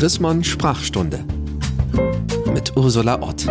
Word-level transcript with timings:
Chrismon 0.00 0.42
Sprachstunde 0.42 1.22
mit 2.54 2.74
Ursula 2.74 3.20
Ott. 3.20 3.46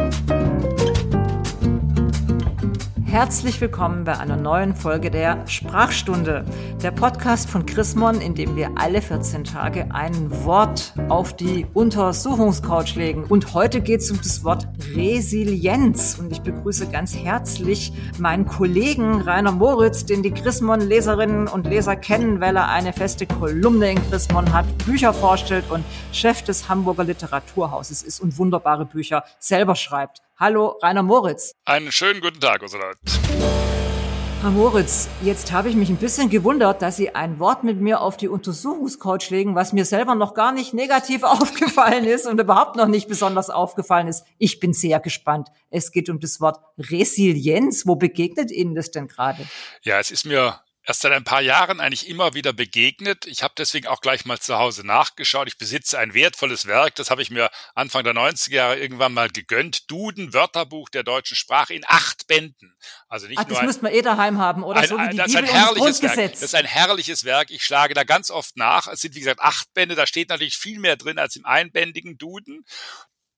Herzlich 3.10 3.60
willkommen 3.60 4.04
bei 4.04 4.20
einer 4.20 4.36
neuen 4.36 4.76
Folge 4.76 5.10
der 5.10 5.48
Sprachstunde, 5.48 6.46
der 6.84 6.92
Podcast 6.92 7.50
von 7.50 7.66
Chrismon, 7.66 8.22
in 8.22 8.36
dem 8.36 8.56
wir 8.56 8.70
alle 8.76 9.02
14 9.02 9.46
Tage 9.46 9.88
ein 9.92 10.30
Wort 10.46 10.94
auf 11.10 11.36
die 11.36 11.66
Untersuchungscouch 11.74 12.94
legen. 12.94 13.24
Und 13.24 13.56
heute 13.56 13.82
geht 13.82 14.02
es 14.02 14.12
um 14.12 14.18
das 14.18 14.44
Wort 14.44 14.68
Resilienz. 14.94 16.20
Und 16.20 16.32
ich 16.32 16.42
begrüße 16.42 16.88
ganz 16.92 17.16
herzlich 17.16 17.92
meinen 18.20 18.46
Kollegen 18.46 19.22
Rainer 19.22 19.54
Moritz, 19.54 20.06
den 20.06 20.22
die 20.22 20.32
Chrismon-Leserinnen 20.32 21.48
und 21.48 21.66
Leser 21.66 21.96
kennen, 21.96 22.40
weil 22.42 22.58
er 22.58 22.70
eine 22.70 22.94
feste 22.94 23.26
Kolumne 23.26 23.90
in 23.90 24.10
Chrismon 24.12 24.54
hat, 24.54 24.66
Bücher 24.86 25.16
vorstellt 25.16 25.66
und 25.72 25.84
Chef 26.12 26.44
des 26.44 26.70
Hamburger 26.70 27.06
Literaturhauses 27.06 28.04
ist 28.04 28.20
und 28.20 28.38
wunderbare 28.38 28.86
Bücher 28.86 29.24
selber 29.40 29.76
schreibt. 29.76 30.22
Hallo, 30.42 30.80
Rainer 30.82 31.04
Moritz. 31.04 31.54
Einen 31.66 31.92
schönen 31.92 32.22
guten 32.22 32.40
Tag, 32.40 32.62
Ursula. 32.62 32.94
Herr 34.40 34.52
Moritz, 34.52 35.10
jetzt 35.22 35.52
habe 35.52 35.68
ich 35.68 35.76
mich 35.76 35.90
ein 35.90 35.98
bisschen 35.98 36.30
gewundert, 36.30 36.82
dass 36.82 36.96
Sie 36.96 37.14
ein 37.14 37.40
Wort 37.40 37.66
mit 37.66 37.82
mir 37.82 38.00
auf 38.00 38.16
die 38.16 38.30
Untersuchungscouch 38.30 39.32
legen, 39.32 39.56
was 39.56 39.74
mir 39.74 39.84
selber 39.84 40.16
noch 40.16 40.34
gar 40.34 40.54
nicht 40.54 40.74
negativ 40.74 41.24
aufgefallen 41.24 42.06
ist 42.06 42.26
und 42.26 42.40
überhaupt 42.40 42.78
noch 42.78 42.88
nicht 42.88 43.10
besonders 43.10 43.50
aufgefallen 43.50 44.08
ist. 44.08 44.24
Ich 44.38 44.62
bin 44.62 44.72
sehr 44.72 45.02
gespannt. 45.02 45.50
Es 45.72 45.92
geht 45.92 46.10
um 46.10 46.22
das 46.22 46.40
Wort 46.40 46.62
Resilienz. 46.78 47.86
Wo 47.86 47.98
begegnet 47.98 48.50
Ihnen 48.50 48.76
das 48.76 48.92
denn 48.92 49.10
gerade? 49.10 49.46
Ja, 49.82 50.00
es 50.00 50.10
ist 50.10 50.26
mir 50.26 50.62
erst 50.90 51.02
seit 51.02 51.12
ein 51.12 51.24
paar 51.24 51.42
Jahren 51.42 51.80
eigentlich 51.80 52.10
immer 52.10 52.34
wieder 52.34 52.52
begegnet. 52.52 53.28
Ich 53.28 53.44
habe 53.44 53.54
deswegen 53.56 53.88
auch 53.88 54.02
gleich 54.02 54.26
mal 54.26 54.40
zu 54.40 54.58
Hause 54.58 54.86
nachgeschaut. 54.86 55.48
Ich 55.48 55.58
besitze 55.58 56.00
ein 56.00 56.16
wertvolles 56.16 56.66
Werk, 56.66 56.96
das 56.96 57.12
habe 57.12 57.22
ich 57.22 57.30
mir 57.30 57.52
Anfang 57.76 58.04
der 58.04 58.14
90er 58.14 58.54
Jahre 58.54 58.80
irgendwann 58.80 59.14
mal 59.14 59.30
gegönnt. 59.30 59.90
Duden, 59.92 60.34
Wörterbuch 60.34 60.90
der 60.90 61.04
deutschen 61.04 61.36
Sprache 61.36 61.76
in 61.76 61.84
acht 61.88 62.26
Bänden. 62.26 62.76
Also 63.08 63.28
nicht 63.28 63.38
Ach, 63.38 63.44
nur 63.46 63.52
das 63.52 63.60
ein, 63.60 63.66
müsste 63.68 63.84
man 63.84 63.94
eh 63.94 64.02
daheim 64.02 64.40
haben, 64.40 64.64
oder? 64.64 64.82
Ein, 64.82 64.88
so 64.88 64.98
wie 64.98 65.10
die 65.10 65.18
das 65.18 65.28
Bibel 65.28 65.44
ist 65.44 65.50
ein 65.50 65.56
herrliches 65.56 66.02
Werk. 66.02 66.32
Das 66.32 66.42
ist 66.42 66.56
ein 66.56 66.66
herrliches 66.66 67.24
Werk. 67.24 67.52
Ich 67.52 67.64
schlage 67.64 67.94
da 67.94 68.04
ganz 68.04 68.32
oft 68.32 68.58
nach. 68.58 68.88
Es 68.88 69.02
sind, 69.02 69.14
wie 69.14 69.20
gesagt, 69.20 69.42
acht 69.42 69.72
Bände. 69.76 69.94
Da 69.94 70.08
steht 70.08 70.30
natürlich 70.30 70.58
viel 70.58 70.80
mehr 70.80 70.98
drin 70.98 71.20
als 71.20 71.36
im 71.36 71.46
einbändigen 71.46 72.18
Duden. 72.18 72.66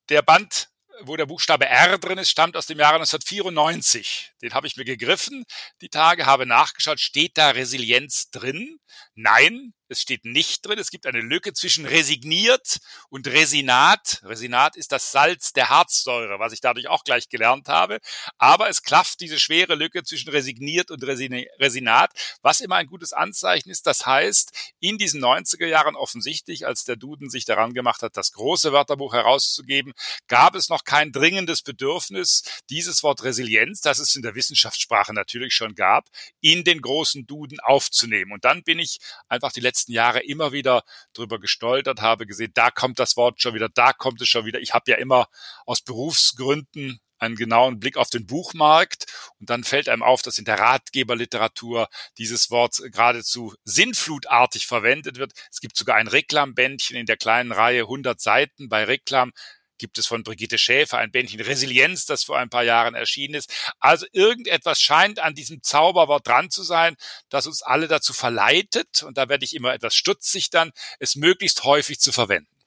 Der 0.07 0.21
Band 0.21 0.69
wo 1.01 1.15
der 1.15 1.25
Buchstabe 1.25 1.65
R 1.65 1.97
drin 1.97 2.17
ist, 2.17 2.29
stammt 2.29 2.55
aus 2.55 2.67
dem 2.67 2.79
Jahre 2.79 2.95
1994. 2.95 4.33
Den 4.41 4.53
habe 4.53 4.67
ich 4.67 4.77
mir 4.77 4.85
gegriffen. 4.85 5.45
Die 5.81 5.89
Tage 5.89 6.25
habe 6.25 6.45
nachgeschaut, 6.45 6.99
steht 6.99 7.37
da 7.37 7.49
Resilienz 7.49 8.29
drin? 8.31 8.79
Nein, 9.15 9.73
es 9.91 10.01
steht 10.01 10.23
nicht 10.23 10.65
drin. 10.65 10.79
Es 10.79 10.89
gibt 10.89 11.05
eine 11.05 11.19
Lücke 11.19 11.51
zwischen 11.53 11.85
resigniert 11.85 12.77
und 13.09 13.27
Resinat. 13.27 14.21
Resinat 14.23 14.77
ist 14.77 14.93
das 14.93 15.11
Salz 15.11 15.51
der 15.51 15.69
Harzsäure, 15.69 16.39
was 16.39 16.53
ich 16.53 16.61
dadurch 16.61 16.87
auch 16.87 17.03
gleich 17.03 17.27
gelernt 17.27 17.67
habe. 17.67 17.99
Aber 18.37 18.69
es 18.69 18.83
klafft 18.83 19.19
diese 19.19 19.37
schwere 19.37 19.75
Lücke 19.75 20.03
zwischen 20.03 20.29
resigniert 20.29 20.91
und 20.91 21.03
Resinat, 21.03 22.11
was 22.41 22.61
immer 22.61 22.77
ein 22.77 22.87
gutes 22.87 23.11
Anzeichen 23.11 23.69
ist. 23.69 23.85
Das 23.85 24.05
heißt, 24.05 24.75
in 24.79 24.97
diesen 24.97 25.21
90er 25.21 25.67
Jahren 25.67 25.97
offensichtlich, 25.97 26.65
als 26.65 26.85
der 26.85 26.95
Duden 26.95 27.29
sich 27.29 27.43
daran 27.43 27.73
gemacht 27.73 28.01
hat, 28.01 28.15
das 28.15 28.31
große 28.31 28.71
Wörterbuch 28.71 29.13
herauszugeben, 29.13 29.93
gab 30.27 30.55
es 30.55 30.69
noch 30.69 30.85
kein 30.85 31.11
dringendes 31.11 31.63
Bedürfnis, 31.63 32.43
dieses 32.69 33.03
Wort 33.03 33.23
Resilienz, 33.23 33.81
das 33.81 33.99
es 33.99 34.15
in 34.15 34.21
der 34.21 34.35
Wissenschaftssprache 34.35 35.13
natürlich 35.13 35.53
schon 35.53 35.75
gab, 35.75 36.07
in 36.39 36.63
den 36.63 36.81
großen 36.81 37.27
Duden 37.27 37.59
aufzunehmen. 37.59 38.31
Und 38.31 38.45
dann 38.45 38.63
bin 38.63 38.79
ich 38.79 38.99
einfach 39.27 39.51
die 39.51 39.59
letzten 39.59 39.80
letzten 39.81 39.93
Jahre 39.93 40.19
immer 40.19 40.51
wieder 40.51 40.83
drüber 41.13 41.39
gestolpert, 41.39 42.01
habe 42.01 42.25
gesehen, 42.25 42.51
da 42.53 42.69
kommt 42.71 42.99
das 42.99 43.17
Wort 43.17 43.41
schon 43.41 43.53
wieder, 43.53 43.69
da 43.69 43.93
kommt 43.93 44.21
es 44.21 44.29
schon 44.29 44.45
wieder. 44.45 44.59
Ich 44.59 44.73
habe 44.73 44.91
ja 44.91 44.97
immer 44.97 45.27
aus 45.65 45.81
Berufsgründen 45.81 46.99
einen 47.17 47.35
genauen 47.35 47.79
Blick 47.79 47.97
auf 47.97 48.09
den 48.09 48.25
Buchmarkt 48.25 49.05
und 49.39 49.49
dann 49.49 49.63
fällt 49.63 49.89
einem 49.89 50.01
auf, 50.01 50.23
dass 50.23 50.39
in 50.39 50.45
der 50.45 50.59
Ratgeberliteratur 50.59 51.87
dieses 52.17 52.49
Wort 52.49 52.77
geradezu 52.91 53.53
sinnflutartig 53.63 54.65
verwendet 54.65 55.17
wird. 55.17 55.33
Es 55.51 55.59
gibt 55.59 55.77
sogar 55.77 55.97
ein 55.97 56.07
Reklambändchen 56.07 56.97
in 56.97 57.05
der 57.05 57.17
kleinen 57.17 57.51
Reihe 57.51 57.81
100 57.81 58.19
Seiten 58.19 58.69
bei 58.69 58.85
Reklam 58.85 59.31
gibt 59.81 59.97
es 59.97 60.05
von 60.05 60.21
Brigitte 60.21 60.59
Schäfer 60.59 60.99
ein 60.99 61.11
Bändchen 61.11 61.41
Resilienz, 61.41 62.05
das 62.05 62.23
vor 62.23 62.37
ein 62.37 62.49
paar 62.49 62.63
Jahren 62.63 62.93
erschienen 62.93 63.33
ist. 63.33 63.51
Also 63.79 64.05
irgendetwas 64.11 64.79
scheint 64.79 65.17
an 65.17 65.33
diesem 65.33 65.63
Zauberwort 65.63 66.27
dran 66.27 66.51
zu 66.51 66.61
sein, 66.61 66.95
das 67.29 67.47
uns 67.47 67.63
alle 67.63 67.87
dazu 67.87 68.13
verleitet, 68.13 69.01
und 69.01 69.17
da 69.17 69.27
werde 69.27 69.43
ich 69.43 69.55
immer 69.55 69.73
etwas 69.73 69.95
stutzig 69.95 70.51
dann, 70.51 70.71
es 70.99 71.15
möglichst 71.15 71.63
häufig 71.63 71.99
zu 71.99 72.11
verwenden. 72.11 72.60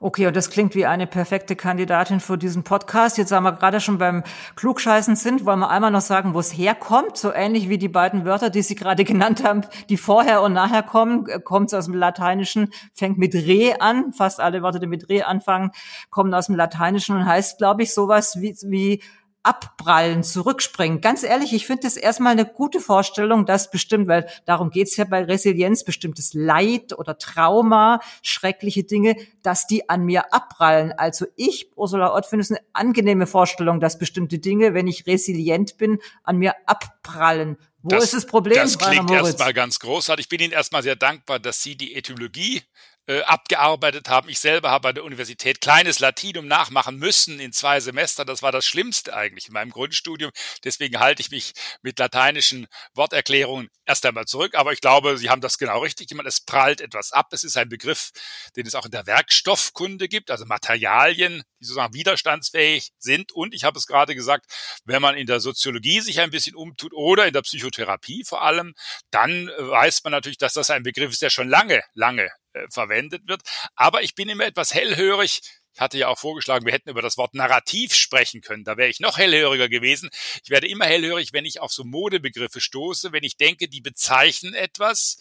Okay, 0.00 0.28
und 0.28 0.36
das 0.36 0.50
klingt 0.50 0.76
wie 0.76 0.86
eine 0.86 1.08
perfekte 1.08 1.56
Kandidatin 1.56 2.20
für 2.20 2.38
diesen 2.38 2.62
Podcast. 2.62 3.18
Jetzt 3.18 3.30
sagen 3.30 3.44
wir 3.44 3.50
gerade 3.50 3.80
schon 3.80 3.98
beim 3.98 4.22
Klugscheißen 4.54 5.16
sind, 5.16 5.44
wollen 5.44 5.58
wir 5.58 5.70
einmal 5.70 5.90
noch 5.90 6.02
sagen, 6.02 6.34
wo 6.34 6.38
es 6.38 6.56
herkommt. 6.56 7.16
So 7.16 7.32
ähnlich 7.32 7.68
wie 7.68 7.78
die 7.78 7.88
beiden 7.88 8.24
Wörter, 8.24 8.48
die 8.48 8.62
Sie 8.62 8.76
gerade 8.76 9.02
genannt 9.04 9.42
haben, 9.42 9.62
die 9.88 9.96
vorher 9.96 10.42
und 10.42 10.52
nachher 10.52 10.84
kommen, 10.84 11.26
kommt 11.42 11.70
es 11.70 11.74
aus 11.74 11.86
dem 11.86 11.94
Lateinischen, 11.94 12.68
fängt 12.94 13.18
mit 13.18 13.34
re 13.34 13.80
an. 13.80 14.12
Fast 14.12 14.38
alle 14.38 14.62
Wörter, 14.62 14.78
die 14.78 14.86
mit 14.86 15.08
re 15.08 15.26
anfangen, 15.26 15.72
kommen 16.10 16.32
aus 16.32 16.46
dem 16.46 16.54
Lateinischen 16.54 17.16
und 17.16 17.26
heißt, 17.26 17.58
glaube 17.58 17.82
ich, 17.82 17.92
sowas 17.92 18.36
wie, 18.40 18.54
wie 18.68 19.02
abprallen, 19.48 20.22
zurückspringen. 20.22 21.00
Ganz 21.00 21.22
ehrlich, 21.22 21.54
ich 21.54 21.66
finde 21.66 21.84
das 21.84 21.96
erstmal 21.96 22.32
eine 22.32 22.44
gute 22.44 22.80
Vorstellung, 22.80 23.46
dass 23.46 23.70
bestimmt, 23.70 24.06
weil 24.06 24.28
darum 24.44 24.68
geht's 24.68 24.98
ja 24.98 25.06
bei 25.06 25.24
Resilienz, 25.24 25.84
bestimmtes 25.84 26.34
Leid 26.34 26.92
oder 26.92 27.16
Trauma, 27.16 28.00
schreckliche 28.20 28.84
Dinge, 28.84 29.16
dass 29.42 29.66
die 29.66 29.88
an 29.88 30.04
mir 30.04 30.34
abprallen. 30.34 30.92
Also 30.92 31.24
ich, 31.34 31.70
Ursula 31.76 32.14
Ott, 32.14 32.26
finde 32.26 32.42
es 32.42 32.50
eine 32.50 32.60
angenehme 32.74 33.26
Vorstellung, 33.26 33.80
dass 33.80 33.98
bestimmte 33.98 34.38
Dinge, 34.38 34.74
wenn 34.74 34.86
ich 34.86 35.06
resilient 35.06 35.78
bin, 35.78 35.98
an 36.24 36.36
mir 36.36 36.54
abprallen. 36.66 37.56
Wo 37.80 37.88
das, 37.88 38.04
ist 38.04 38.14
das 38.14 38.26
Problem? 38.26 38.58
Das 38.58 38.76
klingt 38.76 39.10
erstmal 39.10 39.54
ganz 39.54 39.78
großartig. 39.78 40.26
Ich 40.26 40.28
bin 40.28 40.40
Ihnen 40.40 40.52
erstmal 40.52 40.82
sehr 40.82 40.96
dankbar, 40.96 41.38
dass 41.38 41.62
Sie 41.62 41.74
die 41.74 41.94
Etymologie 41.94 42.60
äh, 43.08 43.22
abgearbeitet 43.22 44.10
haben. 44.10 44.28
Ich 44.28 44.38
selber 44.38 44.70
habe 44.70 44.88
an 44.88 44.94
der 44.94 45.04
Universität 45.04 45.62
kleines 45.62 45.98
Latinum 45.98 46.46
nachmachen 46.46 46.98
müssen 46.98 47.40
in 47.40 47.52
zwei 47.54 47.80
Semestern. 47.80 48.26
Das 48.26 48.42
war 48.42 48.52
das 48.52 48.66
Schlimmste 48.66 49.16
eigentlich 49.16 49.48
in 49.48 49.54
meinem 49.54 49.70
Grundstudium. 49.70 50.30
Deswegen 50.62 51.00
halte 51.00 51.22
ich 51.22 51.30
mich 51.30 51.54
mit 51.80 51.98
lateinischen 51.98 52.66
Worterklärungen 52.94 53.70
erst 53.86 54.04
einmal 54.04 54.26
zurück. 54.26 54.54
Aber 54.54 54.72
ich 54.74 54.82
glaube, 54.82 55.16
Sie 55.16 55.30
haben 55.30 55.40
das 55.40 55.56
genau 55.56 55.78
richtig 55.80 56.08
gemacht. 56.08 56.26
Es 56.26 56.42
prallt 56.42 56.82
etwas 56.82 57.12
ab. 57.12 57.28
Es 57.32 57.44
ist 57.44 57.56
ein 57.56 57.70
Begriff, 57.70 58.10
den 58.56 58.66
es 58.66 58.74
auch 58.74 58.84
in 58.84 58.90
der 58.90 59.06
Werkstoffkunde 59.06 60.06
gibt, 60.06 60.30
also 60.30 60.44
Materialien, 60.44 61.42
die 61.60 61.64
sozusagen 61.64 61.94
widerstandsfähig 61.94 62.90
sind. 62.98 63.32
Und 63.32 63.54
ich 63.54 63.64
habe 63.64 63.78
es 63.78 63.86
gerade 63.86 64.14
gesagt, 64.14 64.44
wenn 64.84 65.00
man 65.00 65.16
in 65.16 65.26
der 65.26 65.40
Soziologie 65.40 66.02
sich 66.02 66.20
ein 66.20 66.30
bisschen 66.30 66.54
umtut 66.54 66.92
oder 66.92 67.26
in 67.26 67.32
der 67.32 67.42
Psychotherapie 67.42 68.24
vor 68.24 68.42
allem, 68.42 68.74
dann 69.10 69.46
weiß 69.56 70.04
man 70.04 70.10
natürlich, 70.10 70.36
dass 70.36 70.52
das 70.52 70.68
ein 70.68 70.82
Begriff 70.82 71.10
ist, 71.10 71.22
der 71.22 71.30
schon 71.30 71.48
lange, 71.48 71.82
lange 71.94 72.30
äh, 72.58 72.66
verwendet 72.70 73.26
wird. 73.26 73.42
Aber 73.74 74.02
ich 74.02 74.14
bin 74.14 74.28
immer 74.28 74.46
etwas 74.46 74.74
hellhörig. 74.74 75.40
Ich 75.74 75.80
hatte 75.80 75.98
ja 75.98 76.08
auch 76.08 76.18
vorgeschlagen, 76.18 76.66
wir 76.66 76.72
hätten 76.72 76.90
über 76.90 77.02
das 77.02 77.16
Wort 77.16 77.34
Narrativ 77.34 77.94
sprechen 77.94 78.40
können. 78.40 78.64
Da 78.64 78.76
wäre 78.76 78.88
ich 78.88 78.98
noch 78.98 79.16
hellhöriger 79.16 79.68
gewesen. 79.68 80.10
Ich 80.42 80.50
werde 80.50 80.66
immer 80.66 80.86
hellhörig, 80.86 81.32
wenn 81.32 81.44
ich 81.44 81.60
auf 81.60 81.72
so 81.72 81.84
Modebegriffe 81.84 82.60
stoße, 82.60 83.12
wenn 83.12 83.22
ich 83.22 83.36
denke, 83.36 83.68
die 83.68 83.80
bezeichnen 83.80 84.54
etwas, 84.54 85.18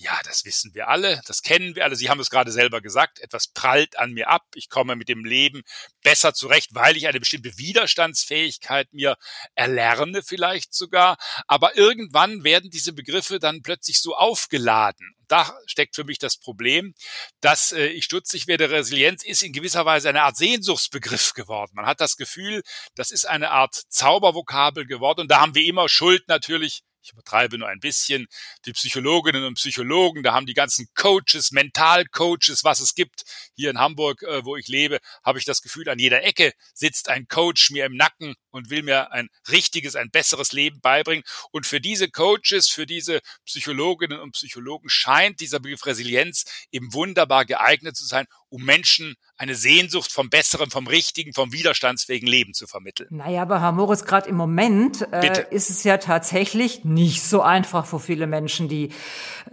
ja, 0.00 0.18
das 0.24 0.46
wissen 0.46 0.74
wir 0.74 0.88
alle, 0.88 1.20
das 1.26 1.42
kennen 1.42 1.74
wir 1.76 1.84
alle. 1.84 1.94
Sie 1.94 2.08
haben 2.08 2.20
es 2.20 2.30
gerade 2.30 2.50
selber 2.50 2.80
gesagt, 2.80 3.20
etwas 3.20 3.48
prallt 3.48 3.98
an 3.98 4.12
mir 4.12 4.30
ab. 4.30 4.46
Ich 4.54 4.70
komme 4.70 4.96
mit 4.96 5.10
dem 5.10 5.26
Leben 5.26 5.62
besser 6.02 6.32
zurecht, 6.32 6.70
weil 6.72 6.96
ich 6.96 7.06
eine 7.06 7.20
bestimmte 7.20 7.58
Widerstandsfähigkeit 7.58 8.90
mir 8.94 9.18
erlerne 9.54 10.22
vielleicht 10.22 10.72
sogar. 10.72 11.18
Aber 11.46 11.76
irgendwann 11.76 12.44
werden 12.44 12.70
diese 12.70 12.94
Begriffe 12.94 13.38
dann 13.38 13.60
plötzlich 13.60 14.00
so 14.00 14.16
aufgeladen. 14.16 15.14
Da 15.28 15.54
steckt 15.66 15.96
für 15.96 16.04
mich 16.04 16.18
das 16.18 16.38
Problem, 16.38 16.94
dass 17.42 17.72
äh, 17.72 17.88
ich 17.88 18.06
stutzig 18.06 18.46
werde. 18.46 18.70
Resilienz 18.70 19.22
ist 19.22 19.42
in 19.42 19.52
gewisser 19.52 19.84
Weise 19.84 20.08
eine 20.08 20.22
Art 20.22 20.38
Sehnsuchtsbegriff 20.38 21.34
geworden. 21.34 21.72
Man 21.74 21.84
hat 21.84 22.00
das 22.00 22.16
Gefühl, 22.16 22.62
das 22.94 23.10
ist 23.10 23.26
eine 23.26 23.50
Art 23.50 23.74
Zaubervokabel 23.90 24.86
geworden. 24.86 25.20
Und 25.20 25.30
da 25.30 25.40
haben 25.40 25.54
wir 25.54 25.66
immer 25.66 25.90
Schuld 25.90 26.26
natürlich 26.26 26.84
ich 27.02 27.12
übertreibe 27.12 27.58
nur 27.58 27.68
ein 27.68 27.80
bisschen, 27.80 28.26
die 28.66 28.72
Psychologinnen 28.72 29.44
und 29.44 29.54
Psychologen, 29.54 30.22
da 30.22 30.32
haben 30.32 30.46
die 30.46 30.54
ganzen 30.54 30.88
Coaches, 30.94 31.50
Mentalcoaches, 31.50 32.64
was 32.64 32.80
es 32.80 32.94
gibt. 32.94 33.24
Hier 33.54 33.70
in 33.70 33.78
Hamburg, 33.78 34.22
äh, 34.22 34.44
wo 34.44 34.56
ich 34.56 34.68
lebe, 34.68 34.98
habe 35.24 35.38
ich 35.38 35.44
das 35.44 35.62
Gefühl, 35.62 35.88
an 35.88 35.98
jeder 35.98 36.22
Ecke 36.24 36.52
sitzt 36.74 37.08
ein 37.08 37.26
Coach 37.28 37.70
mir 37.70 37.86
im 37.86 37.96
Nacken 37.96 38.34
und 38.50 38.70
will 38.70 38.82
mir 38.82 39.12
ein 39.12 39.28
richtiges, 39.50 39.96
ein 39.96 40.10
besseres 40.10 40.52
Leben 40.52 40.80
beibringen. 40.80 41.24
Und 41.50 41.66
für 41.66 41.80
diese 41.80 42.08
Coaches, 42.08 42.68
für 42.68 42.86
diese 42.86 43.20
Psychologinnen 43.44 44.20
und 44.20 44.32
Psychologen 44.32 44.88
scheint 44.88 45.40
dieser 45.40 45.60
Begriff 45.60 45.86
Resilienz 45.86 46.44
eben 46.70 46.92
wunderbar 46.92 47.44
geeignet 47.44 47.96
zu 47.96 48.04
sein, 48.04 48.26
um 48.50 48.64
Menschen 48.64 49.14
eine 49.36 49.54
Sehnsucht 49.54 50.12
vom 50.12 50.28
besseren, 50.28 50.70
vom 50.70 50.86
richtigen, 50.86 51.32
vom 51.32 51.52
widerstandsfähigen 51.52 52.28
Leben 52.28 52.52
zu 52.52 52.66
vermitteln. 52.66 53.08
Naja, 53.10 53.42
aber 53.42 53.60
Herr 53.60 53.72
Moritz, 53.72 54.04
gerade 54.04 54.28
im 54.28 54.36
Moment 54.36 55.06
äh, 55.12 55.46
ist 55.50 55.70
es 55.70 55.84
ja 55.84 55.96
tatsächlich 55.98 56.84
nicht 56.84 57.22
so 57.22 57.40
einfach 57.40 57.86
für 57.86 58.00
viele 58.00 58.26
Menschen, 58.26 58.68
die 58.68 58.92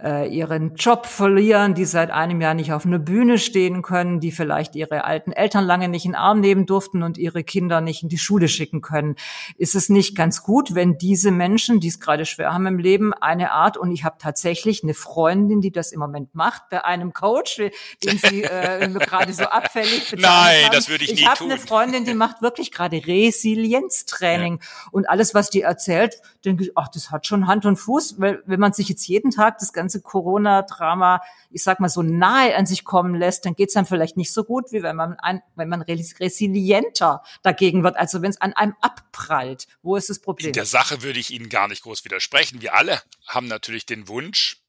äh, 0.02 0.28
ihren 0.28 0.74
Job 0.74 1.06
verlieren, 1.06 1.74
die 1.74 1.84
seit 1.84 2.10
einem 2.10 2.40
Jahr 2.40 2.54
nicht 2.54 2.72
auf 2.72 2.84
einer 2.84 2.98
Bühne 2.98 3.38
stehen 3.38 3.82
können, 3.82 4.20
die 4.20 4.32
vielleicht 4.32 4.74
ihre 4.74 5.04
alten 5.04 5.32
Eltern 5.32 5.64
lange 5.64 5.88
nicht 5.88 6.04
in 6.04 6.12
den 6.12 6.16
Arm 6.16 6.40
nehmen 6.40 6.66
durften 6.66 7.02
und 7.02 7.16
ihre 7.16 7.44
Kinder 7.44 7.80
nicht 7.80 8.02
in 8.02 8.08
die 8.08 8.18
Schule 8.18 8.48
schicken 8.48 8.80
können. 8.80 8.87
Ist 9.56 9.74
es 9.74 9.88
nicht 9.88 10.16
ganz 10.16 10.42
gut, 10.42 10.74
wenn 10.74 10.98
diese 10.98 11.30
Menschen, 11.30 11.80
die 11.80 11.88
es 11.88 12.00
gerade 12.00 12.26
schwer 12.26 12.52
haben 12.52 12.66
im 12.66 12.78
Leben, 12.78 13.12
eine 13.14 13.52
Art, 13.52 13.76
und 13.76 13.90
ich 13.92 14.04
habe 14.04 14.16
tatsächlich 14.18 14.82
eine 14.82 14.94
Freundin, 14.94 15.60
die 15.60 15.70
das 15.70 15.92
im 15.92 16.00
Moment 16.00 16.34
macht, 16.34 16.68
bei 16.70 16.84
einem 16.84 17.12
Coach, 17.12 17.56
den 17.56 18.18
sie 18.18 18.44
äh, 18.44 18.88
gerade 18.98 19.32
so 19.32 19.44
abfällig 19.44 20.14
Nein, 20.16 20.64
haben. 20.64 20.72
das 20.72 20.88
würde 20.88 21.04
ich, 21.04 21.12
ich 21.12 21.20
nie 21.20 21.24
tun. 21.24 21.32
Ich 21.32 21.40
habe 21.40 21.52
eine 21.52 21.58
Freundin, 21.60 22.04
die 22.04 22.14
macht 22.14 22.42
wirklich 22.42 22.72
gerade 22.72 22.96
Resilienztraining. 22.96 24.60
Ja. 24.60 24.88
Und 24.90 25.08
alles, 25.08 25.34
was 25.34 25.50
die 25.50 25.62
erzählt, 25.62 26.20
denke 26.44 26.64
ich, 26.64 26.72
ach, 26.76 26.88
das 26.88 27.10
hat 27.10 27.26
schon 27.26 27.46
Hand 27.46 27.66
und 27.66 27.76
Fuß. 27.76 28.16
Weil 28.18 28.42
wenn 28.46 28.60
man 28.60 28.72
sich 28.72 28.88
jetzt 28.88 29.06
jeden 29.06 29.30
Tag 29.30 29.58
das 29.58 29.72
ganze 29.72 30.00
Corona-Drama, 30.00 31.20
ich 31.50 31.62
sag 31.62 31.80
mal, 31.80 31.88
so 31.88 32.02
nahe 32.02 32.56
an 32.56 32.66
sich 32.66 32.84
kommen 32.84 33.14
lässt, 33.14 33.44
dann 33.44 33.54
geht's 33.54 33.74
dann 33.74 33.86
vielleicht 33.86 34.16
nicht 34.16 34.32
so 34.32 34.44
gut, 34.44 34.72
wie 34.72 34.82
wenn 34.82 34.96
man, 34.96 35.18
ein, 35.18 35.42
wenn 35.54 35.68
man 35.68 35.82
resilienter 35.82 37.22
dagegen 37.42 37.82
wird. 37.82 37.96
Also 37.96 38.22
wenn 38.22 38.30
es 38.30 38.40
an 38.40 38.52
einem 38.52 38.74
abprallt. 38.80 39.66
Wo 39.82 39.96
ist 39.96 40.10
das 40.10 40.20
Problem? 40.20 40.48
In 40.48 40.52
der 40.52 40.66
Sache 40.66 41.02
würde 41.02 41.18
ich 41.18 41.30
Ihnen 41.30 41.48
gar 41.48 41.68
nicht 41.68 41.82
groß 41.82 42.04
widersprechen. 42.04 42.62
Wir 42.62 42.74
alle 42.74 43.02
haben 43.26 43.48
natürlich 43.48 43.86
den 43.86 44.08
Wunsch, 44.08 44.62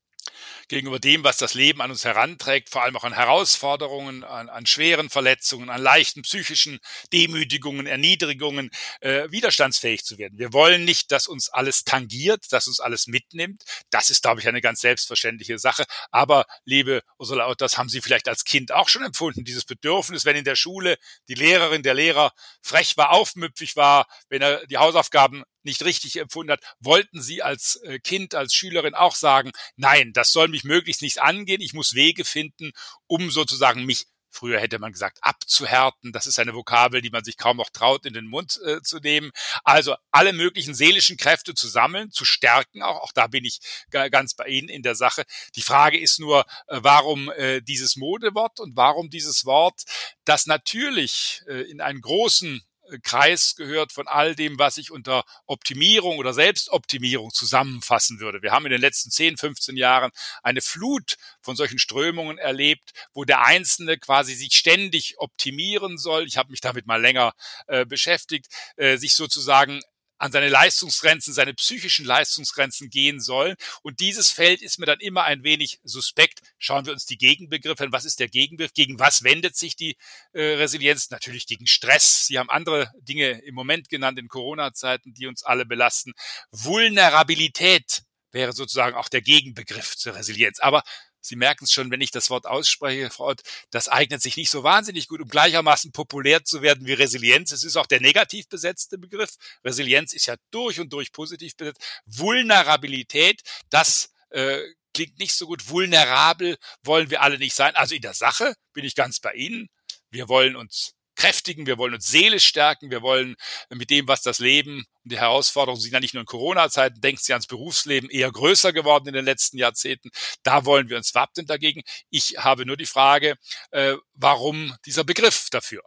gegenüber 0.70 1.00
dem, 1.00 1.24
was 1.24 1.38
das 1.38 1.54
Leben 1.54 1.82
an 1.82 1.92
uns 1.92 2.06
heranträgt, 2.06 2.70
vor 2.70 2.84
allem 2.84 2.96
auch 2.96 3.04
an 3.04 3.14
Herausforderungen, 3.14 4.24
an, 4.24 4.50
an 4.50 4.66
schweren 4.66 5.10
Verletzungen, 5.10 5.70
an 5.70 5.82
leichten 5.82 6.22
psychischen 6.22 6.80
Demütigungen, 7.12 7.88
Erniedrigungen, 7.88 8.70
äh, 9.02 9.30
widerstandsfähig 9.30 10.06
zu 10.06 10.18
werden. 10.18 10.38
Wir 10.38 10.54
wollen 10.54 10.86
nicht, 10.86 11.12
dass 11.12 11.28
uns 11.28 11.50
alles 11.50 11.84
tangiert, 11.84 12.54
dass 12.54 12.68
uns 12.68 12.80
alles 12.80 13.08
mitnimmt. 13.08 13.64
Das 13.90 14.10
ist, 14.10 14.22
glaube 14.22 14.40
ich, 14.40 14.48
eine 14.48 14.62
ganz 14.62 14.82
selbstverständliche 14.82 15.60
Sache. 15.60 15.84
Aber, 16.12 16.46
liebe 16.64 17.02
Ursula 17.18 17.54
das 17.56 17.78
haben 17.78 17.90
Sie 17.90 18.02
vielleicht 18.02 18.30
als 18.30 18.46
Kind 18.46 18.72
auch 18.72 18.90
schon 18.90 19.04
empfunden, 19.04 19.44
dieses 19.44 19.66
Bedürfnis, 19.66 20.26
wenn 20.26 20.36
in 20.36 20.46
der 20.46 20.56
Schule 20.56 20.98
die 21.28 21.34
Lehrerin, 21.34 21.84
der 21.84 21.96
Lehrer 21.96 22.32
frech 22.62 22.96
war, 22.96 23.12
aufmüpfig 23.12 23.76
war, 23.76 24.08
wenn 24.30 24.42
er 24.42 24.66
die 24.68 24.78
Hausaufgaben 24.78 25.44
nicht 25.70 25.84
richtig 25.86 26.18
empfunden 26.18 26.52
hat, 26.52 26.62
wollten 26.80 27.22
Sie 27.22 27.42
als 27.42 27.78
äh, 27.84 28.00
Kind, 28.00 28.36
als 28.36 28.54
Schülerin 28.54 28.96
auch 28.96 29.16
sagen, 29.16 29.52
nein, 29.76 30.12
das 30.14 30.32
soll 30.32 30.48
mich 30.48 30.64
möglichst 30.64 31.02
nicht 31.02 31.22
angehen, 31.22 31.62
ich 31.62 31.74
muss 31.74 31.94
Wege 31.94 32.26
finden, 32.26 32.72
um 33.08 33.32
sozusagen 33.32 33.86
mich 33.86 34.08
Früher 34.32 34.60
hätte 34.60 34.80
man 34.80 34.92
gesagt, 34.92 35.18
abzuhärten. 35.22 36.12
Das 36.12 36.28
ist 36.28 36.40
eine 36.40 36.54
Vokabel, 36.54 37.02
die 37.02 37.10
man 37.10 37.24
sich 37.24 37.38
kaum 37.38 37.58
noch 37.58 37.72
traut, 37.72 38.06
in 38.06 38.14
den 38.14 38.28
Mund 38.28 38.60
äh, 38.64 38.82
zu 38.82 39.00
nehmen. 39.00 39.32
Also 39.64 39.96
alle 40.12 40.34
möglichen 40.34 40.76
seelischen 40.76 41.18
Kräfte 41.18 41.56
zu 41.56 41.68
sammeln, 41.68 42.12
zu 42.12 42.26
stärken. 42.26 42.84
Auch, 42.84 43.02
auch 43.02 43.12
da 43.12 43.28
bin 43.28 43.44
ich 43.44 43.60
ganz 43.90 44.36
bei 44.36 44.46
Ihnen 44.46 44.70
in 44.70 44.84
der 44.84 44.96
Sache. 44.96 45.24
Die 45.56 45.62
Frage 45.62 46.00
ist 46.00 46.20
nur, 46.20 46.46
äh, 46.68 46.80
warum 46.82 47.32
äh, 47.32 47.62
dieses 47.62 47.96
Modewort 47.96 48.60
und 48.60 48.76
warum 48.76 49.10
dieses 49.10 49.46
Wort, 49.46 49.82
das 50.26 50.46
natürlich 50.46 51.42
äh, 51.48 51.62
in 51.62 51.82
einen 51.82 52.02
großen 52.02 52.64
Kreis 53.04 53.56
gehört 53.56 53.92
von 53.92 54.08
all 54.08 54.36
dem, 54.36 54.60
was 54.60 54.78
ich 54.78 54.92
unter 54.92 55.24
Optimierung 55.46 56.18
oder 56.18 56.34
Selbstoptimierung 56.34 57.32
zusammenfassen 57.32 58.20
würde. 58.20 58.42
Wir 58.42 58.52
haben 58.52 58.66
in 58.66 58.72
den 58.72 58.82
letzten 58.82 59.12
10, 59.12 59.38
15 59.38 59.78
Jahren 59.78 60.12
eine 60.44 60.62
Flut 60.62 61.18
von 61.42 61.56
solchen 61.56 61.80
Strömungen 61.80 62.38
erlebt, 62.38 62.92
wo 63.14 63.26
der 63.26 63.44
Einzelne 63.44 63.98
quasi 63.98 64.34
sich 64.34 64.54
ständig 64.56 65.16
optimieren 65.18 65.98
soll. 65.98 66.26
Ich 66.26 66.38
habe 66.38 66.52
mich 66.52 66.62
damit 66.62 66.88
mal 66.88 67.02
länger 67.02 67.34
äh, 67.68 67.86
beschäftigt, 67.86 68.48
äh, 68.76 68.98
sich 68.98 69.14
sozusagen 69.14 69.82
an 70.20 70.32
seine 70.32 70.50
Leistungsgrenzen, 70.50 71.34
seine 71.34 71.54
psychischen 71.54 72.06
Leistungsgrenzen 72.06 72.90
gehen 72.90 73.20
sollen. 73.20 73.56
Und 73.82 74.00
dieses 74.00 74.30
Feld 74.30 74.62
ist 74.62 74.78
mir 74.78 74.86
dann 74.86 75.00
immer 75.00 75.24
ein 75.24 75.44
wenig 75.44 75.80
suspekt. 75.84 76.42
Schauen 76.58 76.86
wir 76.86 76.94
uns 76.94 77.06
die 77.06 77.18
Gegenbegriffe 77.18 77.86
an. 77.86 77.92
Was 77.92 78.06
ist 78.06 78.20
der 78.20 78.28
Gegenbegriff? 78.28 78.74
Gegen 78.74 79.00
was 79.00 79.24
wendet 79.24 79.56
sich 79.56 79.76
die 79.76 79.98
äh, 80.34 80.42
Resilienz? 80.42 81.10
Natürlich 81.10 81.48
gegen 81.48 81.66
Stress. 81.66 82.28
Sie 82.28 82.38
haben 82.38 82.50
andere 82.50 82.92
Dinge 83.00 83.42
im 83.42 83.56
Moment 83.56 83.90
genannt 83.90 84.20
in 84.20 84.28
Corona-Zeiten, 84.28 85.14
die 85.14 85.26
uns 85.26 85.44
alle 85.44 85.66
belasten. 85.66 86.14
Vulnerabilität 86.52 88.04
wäre 88.32 88.54
sozusagen 88.54 88.96
auch 88.96 89.10
der 89.10 89.22
Gegenbegriff 89.22 89.96
zur 89.96 90.16
Resilienz. 90.16 90.60
Aber 90.60 90.84
Sie 91.22 91.36
merken 91.36 91.66
es 91.66 91.72
schon, 91.72 91.92
wenn 91.92 92.02
ich 92.02 92.12
das 92.12 92.30
Wort 92.30 92.46
ausspreche, 92.46 93.10
Frau 93.10 93.28
Ott, 93.28 93.42
das 93.72 93.88
eignet 93.88 94.22
sich 94.22 94.38
nicht 94.38 94.50
so 94.50 94.64
wahnsinnig 94.64 95.08
gut, 95.08 95.22
um 95.22 95.28
gleichermaßen 95.28 95.92
populär 95.92 96.44
zu 96.44 96.62
werden 96.62 96.88
wie 96.88 96.94
Resilienz. 96.94 97.52
Es 97.52 97.64
ist 97.64 97.76
auch 97.76 97.88
der 97.88 98.02
negativ 98.02 98.48
besetzte 98.48 98.98
Begriff. 98.98 99.36
Resilienz 99.64 100.14
ist 100.14 100.26
ja 100.26 100.36
durch 100.52 100.80
und 100.80 100.94
durch 100.94 101.12
positiv 101.12 101.56
besetzt. 101.56 101.82
Vulnerabilität, 102.06 103.42
das 103.70 104.12
äh, 104.30 104.62
klingt 104.94 105.20
nicht 105.20 105.34
so 105.34 105.48
gut. 105.48 105.70
Vulnerabel 105.70 106.58
wollen 106.84 107.10
wir 107.10 107.22
alle 107.22 107.38
nicht 107.38 107.56
sein. 107.56 107.76
Also 107.76 107.96
in 107.96 108.02
der 108.02 108.14
Sache 108.14 108.56
bin 108.74 108.86
ich 108.86 108.96
ganz 108.96 109.20
bei 109.20 109.34
Ihnen. 109.34 109.70
Wir 110.10 110.28
wollen 110.28 110.56
uns 110.56 110.94
kräftigen, 111.20 111.68
wir 111.68 111.78
wollen 111.78 111.94
uns 111.94 112.08
seelisch 112.08 112.46
stärken, 112.46 112.92
wir 112.92 113.02
wollen 113.02 113.36
mit 113.70 113.90
dem, 113.90 114.08
was 114.08 114.22
das 114.22 114.40
Leben 114.40 114.86
und 115.04 115.12
die 115.12 115.20
Herausforderungen 115.20 115.82
sind 115.82 115.92
ja 115.92 116.00
nicht 116.00 116.14
nur 116.14 116.22
in 116.22 116.28
Corona-Zeiten, 116.28 117.02
denkt 117.02 117.24
sie 117.24 117.34
ans 117.34 117.48
Berufsleben, 117.48 118.10
eher 118.10 118.32
größer 118.32 118.74
geworden 118.74 119.08
in 119.10 119.14
den 119.14 119.26
letzten 119.26 119.58
Jahrzehnten. 119.58 120.10
Da 120.44 120.66
wollen 120.66 120.90
wir 120.90 120.98
uns 120.98 121.14
wappnen 121.16 121.46
dagegen. 121.46 121.82
Ich 122.10 122.38
habe 122.38 122.66
nur 122.66 122.78
die 122.78 122.86
Frage, 122.86 123.36
äh, 123.72 123.96
warum 124.14 124.76
dieser 124.86 125.04
Begriff 125.04 125.50
dafür? 125.52 125.82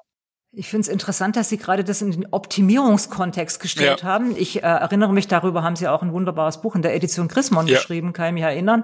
Ich 0.54 0.68
finde 0.68 0.82
es 0.82 0.88
interessant, 0.88 1.36
dass 1.36 1.48
Sie 1.48 1.56
gerade 1.56 1.82
das 1.82 2.02
in 2.02 2.10
den 2.10 2.26
Optimierungskontext 2.30 3.58
gestellt 3.58 4.02
ja. 4.02 4.06
haben. 4.06 4.36
Ich 4.36 4.58
äh, 4.58 4.66
erinnere 4.66 5.10
mich, 5.10 5.26
darüber 5.26 5.62
haben 5.62 5.76
Sie 5.76 5.88
auch 5.88 6.02
ein 6.02 6.12
wunderbares 6.12 6.60
Buch 6.60 6.76
in 6.76 6.82
der 6.82 6.94
Edition 6.94 7.26
Chrismon 7.26 7.66
ja. 7.66 7.78
geschrieben, 7.78 8.12
kann 8.12 8.26
ich 8.26 8.32
mich 8.34 8.42
erinnern. 8.42 8.82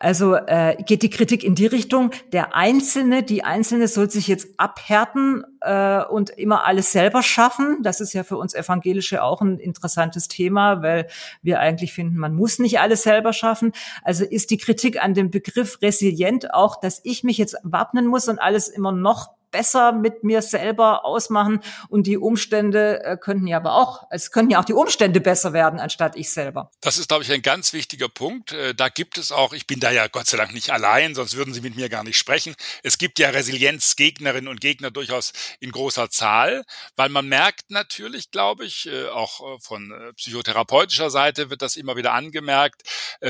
Also 0.00 0.36
äh, 0.36 0.74
geht 0.86 1.02
die 1.02 1.10
Kritik 1.10 1.44
in 1.44 1.54
die 1.54 1.66
Richtung, 1.66 2.12
der 2.32 2.56
Einzelne, 2.56 3.22
die 3.22 3.44
Einzelne 3.44 3.88
soll 3.88 4.08
sich 4.08 4.26
jetzt 4.26 4.48
abhärten 4.56 5.44
äh, 5.60 6.02
und 6.02 6.30
immer 6.30 6.64
alles 6.66 6.92
selber 6.92 7.22
schaffen. 7.22 7.82
Das 7.82 8.00
ist 8.00 8.14
ja 8.14 8.24
für 8.24 8.38
uns 8.38 8.54
Evangelische 8.54 9.22
auch 9.22 9.42
ein 9.42 9.58
interessantes 9.58 10.28
Thema, 10.28 10.80
weil 10.80 11.08
wir 11.42 11.60
eigentlich 11.60 11.92
finden, 11.92 12.16
man 12.16 12.34
muss 12.34 12.58
nicht 12.58 12.80
alles 12.80 13.02
selber 13.02 13.34
schaffen. 13.34 13.72
Also 14.02 14.24
ist 14.24 14.50
die 14.50 14.56
Kritik 14.56 15.04
an 15.04 15.12
dem 15.12 15.30
Begriff 15.30 15.82
resilient 15.82 16.54
auch, 16.54 16.80
dass 16.80 17.02
ich 17.04 17.22
mich 17.22 17.36
jetzt 17.36 17.58
wappnen 17.64 18.06
muss 18.06 18.28
und 18.28 18.38
alles 18.38 18.68
immer 18.68 18.92
noch 18.92 19.28
besser 19.52 19.92
mit 19.92 20.24
mir 20.24 20.42
selber 20.42 21.04
ausmachen 21.04 21.60
und 21.88 22.06
die 22.06 22.18
Umstände 22.18 23.04
äh, 23.04 23.16
könnten 23.16 23.46
ja 23.46 23.58
aber 23.58 23.74
auch, 23.74 24.06
es 24.10 24.32
könnten 24.32 24.50
ja 24.50 24.60
auch 24.60 24.64
die 24.64 24.72
Umstände 24.72 25.20
besser 25.20 25.52
werden, 25.52 25.78
anstatt 25.78 26.16
ich 26.16 26.30
selber. 26.30 26.72
Das 26.80 26.98
ist, 26.98 27.08
glaube 27.08 27.22
ich, 27.22 27.30
ein 27.30 27.42
ganz 27.42 27.72
wichtiger 27.72 28.08
Punkt. 28.08 28.52
Äh, 28.52 28.74
da 28.74 28.88
gibt 28.88 29.18
es 29.18 29.30
auch, 29.30 29.52
ich 29.52 29.66
bin 29.66 29.78
da 29.78 29.90
ja 29.90 30.08
Gott 30.08 30.26
sei 30.26 30.36
Dank 30.36 30.52
nicht 30.52 30.70
allein, 30.70 31.14
sonst 31.14 31.36
würden 31.36 31.54
Sie 31.54 31.60
mit 31.60 31.76
mir 31.76 31.88
gar 31.88 32.02
nicht 32.02 32.18
sprechen. 32.18 32.56
Es 32.82 32.98
gibt 32.98 33.18
ja 33.18 33.30
Resilienzgegnerinnen 33.30 34.48
und 34.48 34.60
Gegner 34.60 34.90
durchaus 34.90 35.32
in 35.60 35.70
großer 35.70 36.10
Zahl, 36.10 36.64
weil 36.96 37.10
man 37.10 37.28
merkt 37.28 37.70
natürlich, 37.70 38.30
glaube 38.30 38.64
ich, 38.64 38.88
äh, 38.88 39.08
auch 39.08 39.60
von 39.60 39.92
psychotherapeutischer 40.16 41.10
Seite 41.10 41.50
wird 41.50 41.62
das 41.62 41.76
immer 41.76 41.96
wieder 41.96 42.12
angemerkt, 42.14 42.82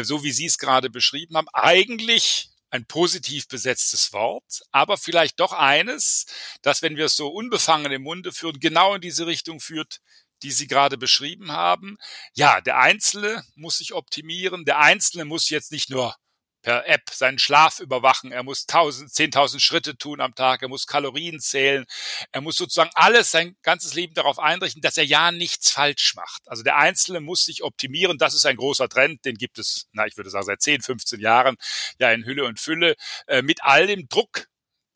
so 0.03 0.23
wie 0.23 0.31
Sie 0.31 0.47
es 0.47 0.59
gerade 0.59 0.91
beschrieben 0.91 1.37
haben, 1.37 1.49
eigentlich 1.53 2.52
ein 2.73 2.87
positiv 2.87 3.49
besetztes 3.49 4.13
Wort, 4.13 4.63
aber 4.73 4.97
vielleicht 4.97 5.39
doch 5.41 5.53
eines, 5.53 6.27
das, 6.63 6.81
wenn 6.83 6.97
wir 6.97 7.05
es 7.05 7.17
so 7.17 7.29
unbefangen 7.29 7.93
im 7.93 8.03
Munde 8.03 8.33
führen, 8.33 8.59
genau 8.61 8.95
in 8.95 9.03
diese 9.03 9.27
Richtung 9.27 9.61
führt, 9.61 10.01
die 10.43 10.51
Sie 10.51 10.67
gerade 10.67 10.97
beschrieben 10.99 11.53
haben. 11.53 11.99
Ja, 12.35 12.61
der 12.61 12.79
Einzelne 12.79 13.45
muss 13.55 13.79
sich 13.79 13.93
optimieren. 13.93 14.65
Der 14.65 14.79
Einzelne 14.79 15.25
muss 15.25 15.51
jetzt 15.51 15.71
nicht 15.71 15.91
nur 15.91 16.17
per 16.63 16.89
App 16.89 17.11
seinen 17.11 17.39
Schlaf 17.39 17.81
überwachen, 17.81 18.33
er 18.33 18.43
muss 18.43 18.67
1000, 18.69 19.11
10.000 19.11 19.61
Schritte 19.61 19.97
tun 19.97 20.21
am 20.21 20.35
Tag, 20.35 20.63
er 20.63 20.69
muss 20.69 20.87
Kalorien 20.87 21.41
zählen, 21.41 21.85
er 22.31 22.41
muss 22.41 22.57
sozusagen 22.57 22.91
alles, 22.95 23.31
sein 23.31 23.57
ganzes 23.63 23.95
Leben 23.95 24.15
darauf 24.15 24.39
einrichten, 24.39 24.81
dass 24.81 24.97
er 24.97 25.05
ja 25.05 25.33
nichts 25.33 25.71
falsch 25.71 26.15
macht. 26.15 26.43
Also 26.47 26.63
der 26.63 26.77
Einzelne 26.77 27.21
muss 27.21 27.45
sich 27.45 27.63
optimieren, 27.63 28.19
das 28.19 28.35
ist 28.35 28.47
ein 28.47 28.57
großer 28.57 28.89
Trend, 28.89 29.25
den 29.25 29.37
gibt 29.37 29.59
es, 29.59 29.89
na, 29.93 30.07
ich 30.07 30.17
würde 30.17 30.31
sagen, 30.31 30.47
seit 30.47 30.63
10, 30.63 30.83
15 30.83 31.21
Jahren 31.21 31.57
ja 31.99 32.13
in 32.13 32.25
Hülle 32.25 32.45
und 32.45 32.61
Fülle, 32.61 32.95
äh, 33.27 33.43
mit 33.43 33.63
all 33.63 33.87
dem 33.87 34.09
Druck, 34.09 34.47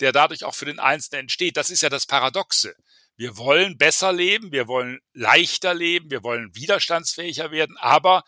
der 0.00 0.12
dadurch 0.12 0.44
auch 0.44 0.54
für 0.54 0.66
den 0.66 0.78
Einzelnen 0.78 1.22
entsteht. 1.22 1.56
Das 1.56 1.70
ist 1.70 1.82
ja 1.82 1.88
das 1.88 2.06
Paradoxe. 2.06 2.74
Wir 3.16 3.38
wollen 3.38 3.78
besser 3.78 4.12
leben, 4.12 4.52
wir 4.52 4.68
wollen 4.68 5.00
leichter 5.14 5.72
leben, 5.72 6.10
wir 6.10 6.22
wollen 6.22 6.54
widerstandsfähiger 6.54 7.50
werden, 7.50 7.78
aber 7.78 8.24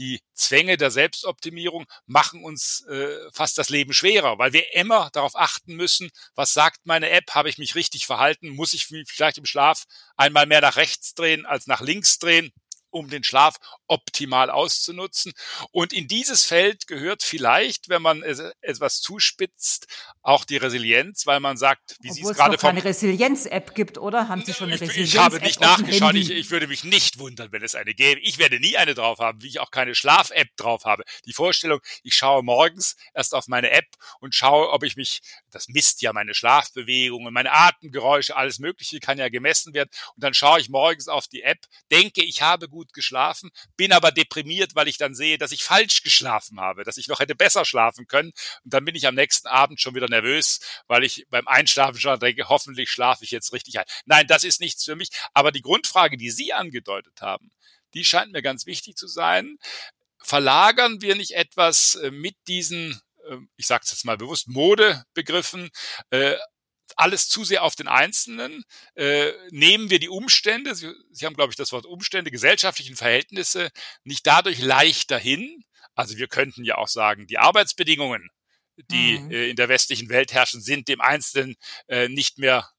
die 0.00 0.20
Zwänge 0.32 0.78
der 0.78 0.90
Selbstoptimierung 0.90 1.84
machen 2.06 2.42
uns 2.42 2.86
äh, 2.88 3.16
fast 3.32 3.58
das 3.58 3.68
Leben 3.68 3.92
schwerer, 3.92 4.38
weil 4.38 4.54
wir 4.54 4.74
immer 4.74 5.10
darauf 5.12 5.36
achten 5.36 5.76
müssen, 5.76 6.10
was 6.34 6.54
sagt 6.54 6.80
meine 6.84 7.10
App, 7.10 7.34
habe 7.34 7.50
ich 7.50 7.58
mich 7.58 7.74
richtig 7.74 8.06
verhalten, 8.06 8.48
muss 8.48 8.72
ich 8.72 8.86
vielleicht 8.86 9.36
im 9.36 9.44
Schlaf 9.44 9.84
einmal 10.16 10.46
mehr 10.46 10.62
nach 10.62 10.76
rechts 10.76 11.14
drehen 11.14 11.44
als 11.44 11.66
nach 11.66 11.82
links 11.82 12.18
drehen 12.18 12.50
um 12.90 13.08
den 13.08 13.22
Schlaf 13.22 13.56
optimal 13.90 14.50
auszunutzen. 14.50 15.32
Und 15.72 15.92
in 15.92 16.06
dieses 16.06 16.44
Feld 16.44 16.86
gehört 16.86 17.22
vielleicht, 17.22 17.88
wenn 17.88 18.00
man 18.00 18.22
es 18.22 18.40
etwas 18.60 19.00
zuspitzt, 19.00 19.86
auch 20.22 20.44
die 20.44 20.56
Resilienz, 20.56 21.26
weil 21.26 21.40
man 21.40 21.56
sagt, 21.56 21.96
wie 22.00 22.10
Sie 22.10 22.22
es 22.22 22.36
gerade 22.36 22.56
vom 22.56 22.70
eine 22.70 22.84
Resilienz-App 22.84 23.74
gibt, 23.74 23.98
oder 23.98 24.28
haben 24.28 24.44
Sie 24.44 24.54
schon 24.54 24.68
eine 24.68 24.80
Resilienz-App? 24.80 25.06
Ich 25.06 25.18
habe 25.18 25.40
nicht 25.40 25.60
nachgeschaut. 25.60 26.14
Ich, 26.14 26.30
ich 26.30 26.50
würde 26.50 26.68
mich 26.68 26.84
nicht 26.84 27.18
wundern, 27.18 27.50
wenn 27.50 27.62
es 27.62 27.74
eine 27.74 27.92
gäbe. 27.94 28.20
Ich 28.20 28.38
werde 28.38 28.60
nie 28.60 28.76
eine 28.76 28.94
drauf 28.94 29.18
haben, 29.18 29.42
wie 29.42 29.48
ich 29.48 29.60
auch 29.60 29.72
keine 29.72 29.94
Schlaf-App 29.94 30.48
drauf 30.56 30.84
habe. 30.84 31.02
Die 31.26 31.32
Vorstellung, 31.32 31.80
ich 32.04 32.14
schaue 32.14 32.44
morgens 32.44 32.96
erst 33.12 33.34
auf 33.34 33.48
meine 33.48 33.70
App 33.70 33.86
und 34.20 34.34
schaue, 34.34 34.70
ob 34.70 34.84
ich 34.84 34.96
mich, 34.96 35.20
das 35.50 35.68
misst 35.68 36.00
ja 36.00 36.12
meine 36.12 36.34
Schlafbewegungen, 36.34 37.34
meine 37.34 37.52
Atemgeräusche, 37.52 38.36
alles 38.36 38.60
Mögliche 38.60 39.00
kann 39.00 39.18
ja 39.18 39.28
gemessen 39.28 39.74
werden. 39.74 39.90
Und 40.14 40.22
dann 40.22 40.34
schaue 40.34 40.60
ich 40.60 40.68
morgens 40.68 41.08
auf 41.08 41.26
die 41.26 41.42
App, 41.42 41.58
denke, 41.90 42.22
ich 42.22 42.42
habe 42.42 42.68
gut 42.68 42.92
geschlafen, 42.92 43.50
bin 43.80 43.92
aber 43.92 44.12
deprimiert, 44.12 44.74
weil 44.74 44.88
ich 44.88 44.98
dann 44.98 45.14
sehe, 45.14 45.38
dass 45.38 45.52
ich 45.52 45.64
falsch 45.64 46.02
geschlafen 46.02 46.60
habe, 46.60 46.84
dass 46.84 46.98
ich 46.98 47.08
noch 47.08 47.18
hätte 47.18 47.34
besser 47.34 47.64
schlafen 47.64 48.06
können. 48.06 48.28
Und 48.62 48.74
dann 48.74 48.84
bin 48.84 48.94
ich 48.94 49.06
am 49.06 49.14
nächsten 49.14 49.48
Abend 49.48 49.80
schon 49.80 49.94
wieder 49.94 50.06
nervös, 50.06 50.60
weil 50.86 51.02
ich 51.02 51.24
beim 51.30 51.48
Einschlafen 51.48 51.98
schon 51.98 52.20
denke, 52.20 52.50
hoffentlich 52.50 52.90
schlafe 52.90 53.24
ich 53.24 53.30
jetzt 53.30 53.54
richtig 53.54 53.78
ein. 53.78 53.86
Nein, 54.04 54.26
das 54.26 54.44
ist 54.44 54.60
nichts 54.60 54.84
für 54.84 54.96
mich. 54.96 55.08
Aber 55.32 55.50
die 55.50 55.62
Grundfrage, 55.62 56.18
die 56.18 56.30
Sie 56.30 56.52
angedeutet 56.52 57.22
haben, 57.22 57.52
die 57.94 58.04
scheint 58.04 58.32
mir 58.32 58.42
ganz 58.42 58.66
wichtig 58.66 58.96
zu 58.96 59.06
sein. 59.06 59.56
Verlagern 60.18 61.00
wir 61.00 61.14
nicht 61.14 61.30
etwas 61.30 61.94
äh, 61.94 62.10
mit 62.10 62.36
diesen 62.48 63.00
äh, 63.30 63.38
ich 63.56 63.66
sage 63.66 63.80
es 63.86 63.92
jetzt 63.92 64.04
mal 64.04 64.18
bewusst, 64.18 64.46
Modebegriffen 64.46 65.70
äh, 66.10 66.36
alles 66.96 67.28
zu 67.28 67.44
sehr 67.44 67.62
auf 67.62 67.76
den 67.76 67.88
Einzelnen. 67.88 68.64
Äh, 68.94 69.32
nehmen 69.50 69.90
wir 69.90 69.98
die 69.98 70.08
Umstände, 70.08 70.74
Sie, 70.74 70.92
Sie 71.10 71.26
haben, 71.26 71.34
glaube 71.34 71.50
ich, 71.52 71.56
das 71.56 71.72
Wort 71.72 71.86
Umstände, 71.86 72.30
gesellschaftlichen 72.30 72.96
Verhältnisse 72.96 73.70
nicht 74.04 74.26
dadurch 74.26 74.60
leichter 74.60 75.18
hin. 75.18 75.64
Also 75.94 76.16
wir 76.16 76.28
könnten 76.28 76.64
ja 76.64 76.76
auch 76.76 76.88
sagen, 76.88 77.26
die 77.26 77.38
Arbeitsbedingungen, 77.38 78.30
die 78.90 79.18
mhm. 79.18 79.30
äh, 79.30 79.50
in 79.50 79.56
der 79.56 79.68
westlichen 79.68 80.08
Welt 80.08 80.32
herrschen, 80.32 80.62
sind 80.62 80.88
dem 80.88 81.00
Einzelnen 81.00 81.56
äh, 81.88 82.08
nicht 82.08 82.38
mehr 82.38 82.70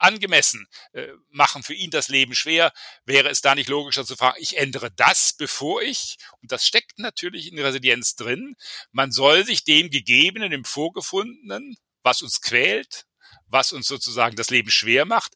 angemessen, 0.00 0.66
äh, 0.92 1.08
machen 1.28 1.62
für 1.62 1.74
ihn 1.74 1.90
das 1.90 2.08
Leben 2.08 2.34
schwer. 2.34 2.72
Wäre 3.04 3.28
es 3.28 3.40
da 3.40 3.54
nicht 3.54 3.68
logischer 3.68 4.04
zu 4.04 4.16
fragen, 4.16 4.38
ich 4.40 4.56
ändere 4.56 4.90
das, 4.90 5.34
bevor 5.34 5.82
ich, 5.82 6.16
und 6.40 6.50
das 6.52 6.66
steckt 6.66 6.98
natürlich 6.98 7.52
in 7.52 7.58
Resilienz 7.58 8.14
drin, 8.14 8.56
man 8.92 9.12
soll 9.12 9.44
sich 9.44 9.64
dem 9.64 9.90
Gegebenen, 9.90 10.50
dem 10.50 10.64
Vorgefundenen, 10.64 11.76
was 12.02 12.22
uns 12.22 12.40
quält, 12.40 13.04
was 13.50 13.72
uns 13.72 13.86
sozusagen 13.86 14.36
das 14.36 14.50
Leben 14.50 14.70
schwer 14.70 15.04
macht. 15.04 15.32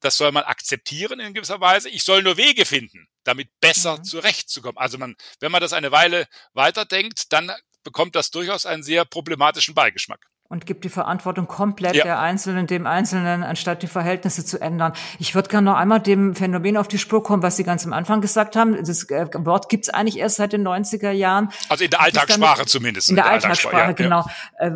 Das 0.00 0.16
soll 0.16 0.30
man 0.32 0.44
akzeptieren 0.44 1.20
in 1.20 1.34
gewisser 1.34 1.60
Weise. 1.60 1.88
Ich 1.88 2.04
soll 2.04 2.22
nur 2.22 2.36
Wege 2.36 2.64
finden, 2.64 3.08
damit 3.24 3.48
besser 3.60 3.98
mhm. 3.98 4.04
zurechtzukommen. 4.04 4.78
Also 4.78 4.98
man, 4.98 5.16
wenn 5.40 5.50
man 5.50 5.60
das 5.60 5.72
eine 5.72 5.90
Weile 5.90 6.28
weiterdenkt, 6.52 7.32
dann 7.32 7.52
bekommt 7.82 8.14
das 8.14 8.30
durchaus 8.30 8.66
einen 8.66 8.82
sehr 8.82 9.04
problematischen 9.04 9.74
Beigeschmack 9.74 10.26
und 10.48 10.66
gibt 10.66 10.84
die 10.84 10.88
Verantwortung 10.88 11.48
komplett 11.48 11.96
ja. 11.96 12.04
der 12.04 12.20
Einzelnen, 12.20 12.66
dem 12.66 12.86
Einzelnen, 12.86 13.42
anstatt 13.42 13.82
die 13.82 13.86
Verhältnisse 13.86 14.44
zu 14.44 14.60
ändern. 14.60 14.92
Ich 15.18 15.34
würde 15.34 15.48
gerne 15.48 15.70
noch 15.70 15.76
einmal 15.76 16.00
dem 16.00 16.34
Phänomen 16.34 16.76
auf 16.76 16.88
die 16.88 16.98
Spur 16.98 17.22
kommen, 17.22 17.42
was 17.42 17.56
Sie 17.56 17.64
ganz 17.64 17.84
am 17.84 17.92
Anfang 17.92 18.20
gesagt 18.20 18.54
haben. 18.56 18.76
Das 18.84 19.04
äh, 19.10 19.26
Wort 19.34 19.68
gibt 19.68 19.84
es 19.84 19.90
eigentlich 19.90 20.18
erst 20.18 20.36
seit 20.36 20.52
den 20.52 20.66
90er 20.66 21.10
Jahren. 21.10 21.50
Also 21.68 21.84
in 21.84 21.90
der 21.90 22.00
Alltagssprache 22.00 22.66
zumindest. 22.66 23.10
In 23.10 23.16
der, 23.16 23.24
der 23.24 23.32
Alltagssprache, 23.32 23.76
ja, 23.76 23.92
genau. 23.92 24.24
Ja. 24.60 24.66
Äh, 24.66 24.72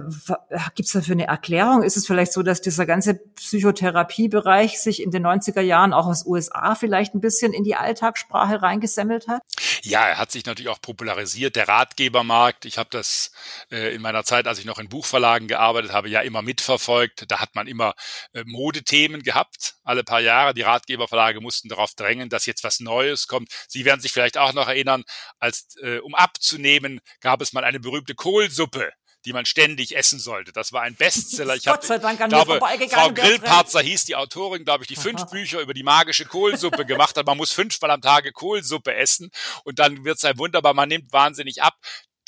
gibt 0.75 0.89
es 0.89 0.93
dafür 0.93 1.15
eine 1.15 1.27
Erklärung? 1.27 1.83
Ist 1.83 1.97
es 1.97 2.07
vielleicht 2.07 2.33
so, 2.33 2.43
dass 2.43 2.61
dieser 2.61 2.87
ganze 2.87 3.15
Psychotherapiebereich 3.15 4.81
sich 4.81 5.03
in 5.03 5.11
den 5.11 5.25
90er 5.27 5.61
Jahren 5.61 5.93
auch 5.93 6.07
aus 6.07 6.27
USA 6.27 6.75
vielleicht 6.75 7.15
ein 7.15 7.21
bisschen 7.21 7.53
in 7.53 7.65
die 7.65 7.77
Alltagssprache 7.77 8.63
reingesemmelt 8.63 9.29
hat? 9.29 9.43
Ja, 9.83 10.07
er 10.07 10.19
hat 10.19 10.33
sich 10.33 10.47
natürlich 10.47 10.69
auch 10.69 10.81
popularisiert. 10.81 11.57
Der 11.57 11.69
Ratgebermarkt. 11.69 12.65
Ich 12.65 12.79
habe 12.79 12.89
das 12.91 13.31
äh, 13.71 13.95
in 13.95 14.03
meiner 14.03 14.25
Zeit, 14.25 14.49
als 14.49 14.59
ich 14.59 14.65
noch 14.65 14.79
in 14.79 14.89
Buchverlagen 14.89 15.47
gearbeitet 15.47 15.60
gearbeitet 15.61 15.93
habe, 15.93 16.09
ja 16.09 16.23
immer 16.23 16.41
mitverfolgt. 16.41 17.25
Da 17.29 17.41
hat 17.41 17.55
man 17.55 17.67
immer 17.67 17.95
äh, 18.33 18.43
Modethemen 18.47 19.23
gehabt, 19.23 19.75
alle 19.85 20.03
paar 20.03 20.21
Jahre. 20.21 20.55
Die 20.55 20.63
Ratgeberverlage 20.63 21.41
mussten 21.41 21.69
darauf 21.69 21.95
drängen, 21.95 22.31
dass 22.31 22.47
jetzt 22.47 22.65
was 22.65 22.81
Neues 22.81 23.27
kommt. 23.27 23.51
Sie 23.69 23.85
werden 23.85 24.01
sich 24.01 24.13
vielleicht 24.13 24.39
auch 24.39 24.55
noch 24.55 24.69
erinnern, 24.69 25.05
als 25.39 25.77
äh, 25.83 25.99
um 25.99 26.15
abzunehmen, 26.15 27.01
gab 27.21 27.43
es 27.43 27.53
mal 27.53 27.65
eine 27.65 27.81
berühmte 27.81 28.15
Kohlsuppe 28.15 28.91
die 29.27 29.35
man 29.35 29.45
ständig 29.45 29.97
essen 29.97 30.19
sollte. 30.19 30.51
Das 30.51 30.73
war 30.73 30.81
ein 30.81 30.95
Bestseller. 30.95 31.55
Ich 31.55 31.65
Gott 31.67 31.85
sei 31.85 31.99
Dank 31.99 32.19
an 32.23 32.31
glaube, 32.31 32.59
Frau 32.59 33.13
Grillparzer 33.13 33.83
hieß 33.83 34.07
die 34.07 34.17
Autorin, 34.17 34.65
glaube 34.65 34.85
ich, 34.85 34.89
die 34.89 34.97
fünf 34.97 35.27
Bücher 35.31 35.61
über 35.61 35.75
die 35.75 35.83
magische 35.83 36.25
Kohlsuppe 36.25 36.87
gemacht 36.87 37.19
hat. 37.19 37.27
Man 37.27 37.37
muss 37.37 37.53
fünfmal 37.53 37.91
am 37.91 38.01
Tage 38.01 38.33
Kohlsuppe 38.33 38.95
essen 38.95 39.31
und 39.65 39.79
dann 39.79 40.07
wird 40.07 40.17
es 40.17 40.25
ein 40.25 40.39
wunderbar. 40.39 40.73
Man 40.73 40.89
nimmt 40.89 41.13
wahnsinnig 41.13 41.63
ab. 41.63 41.75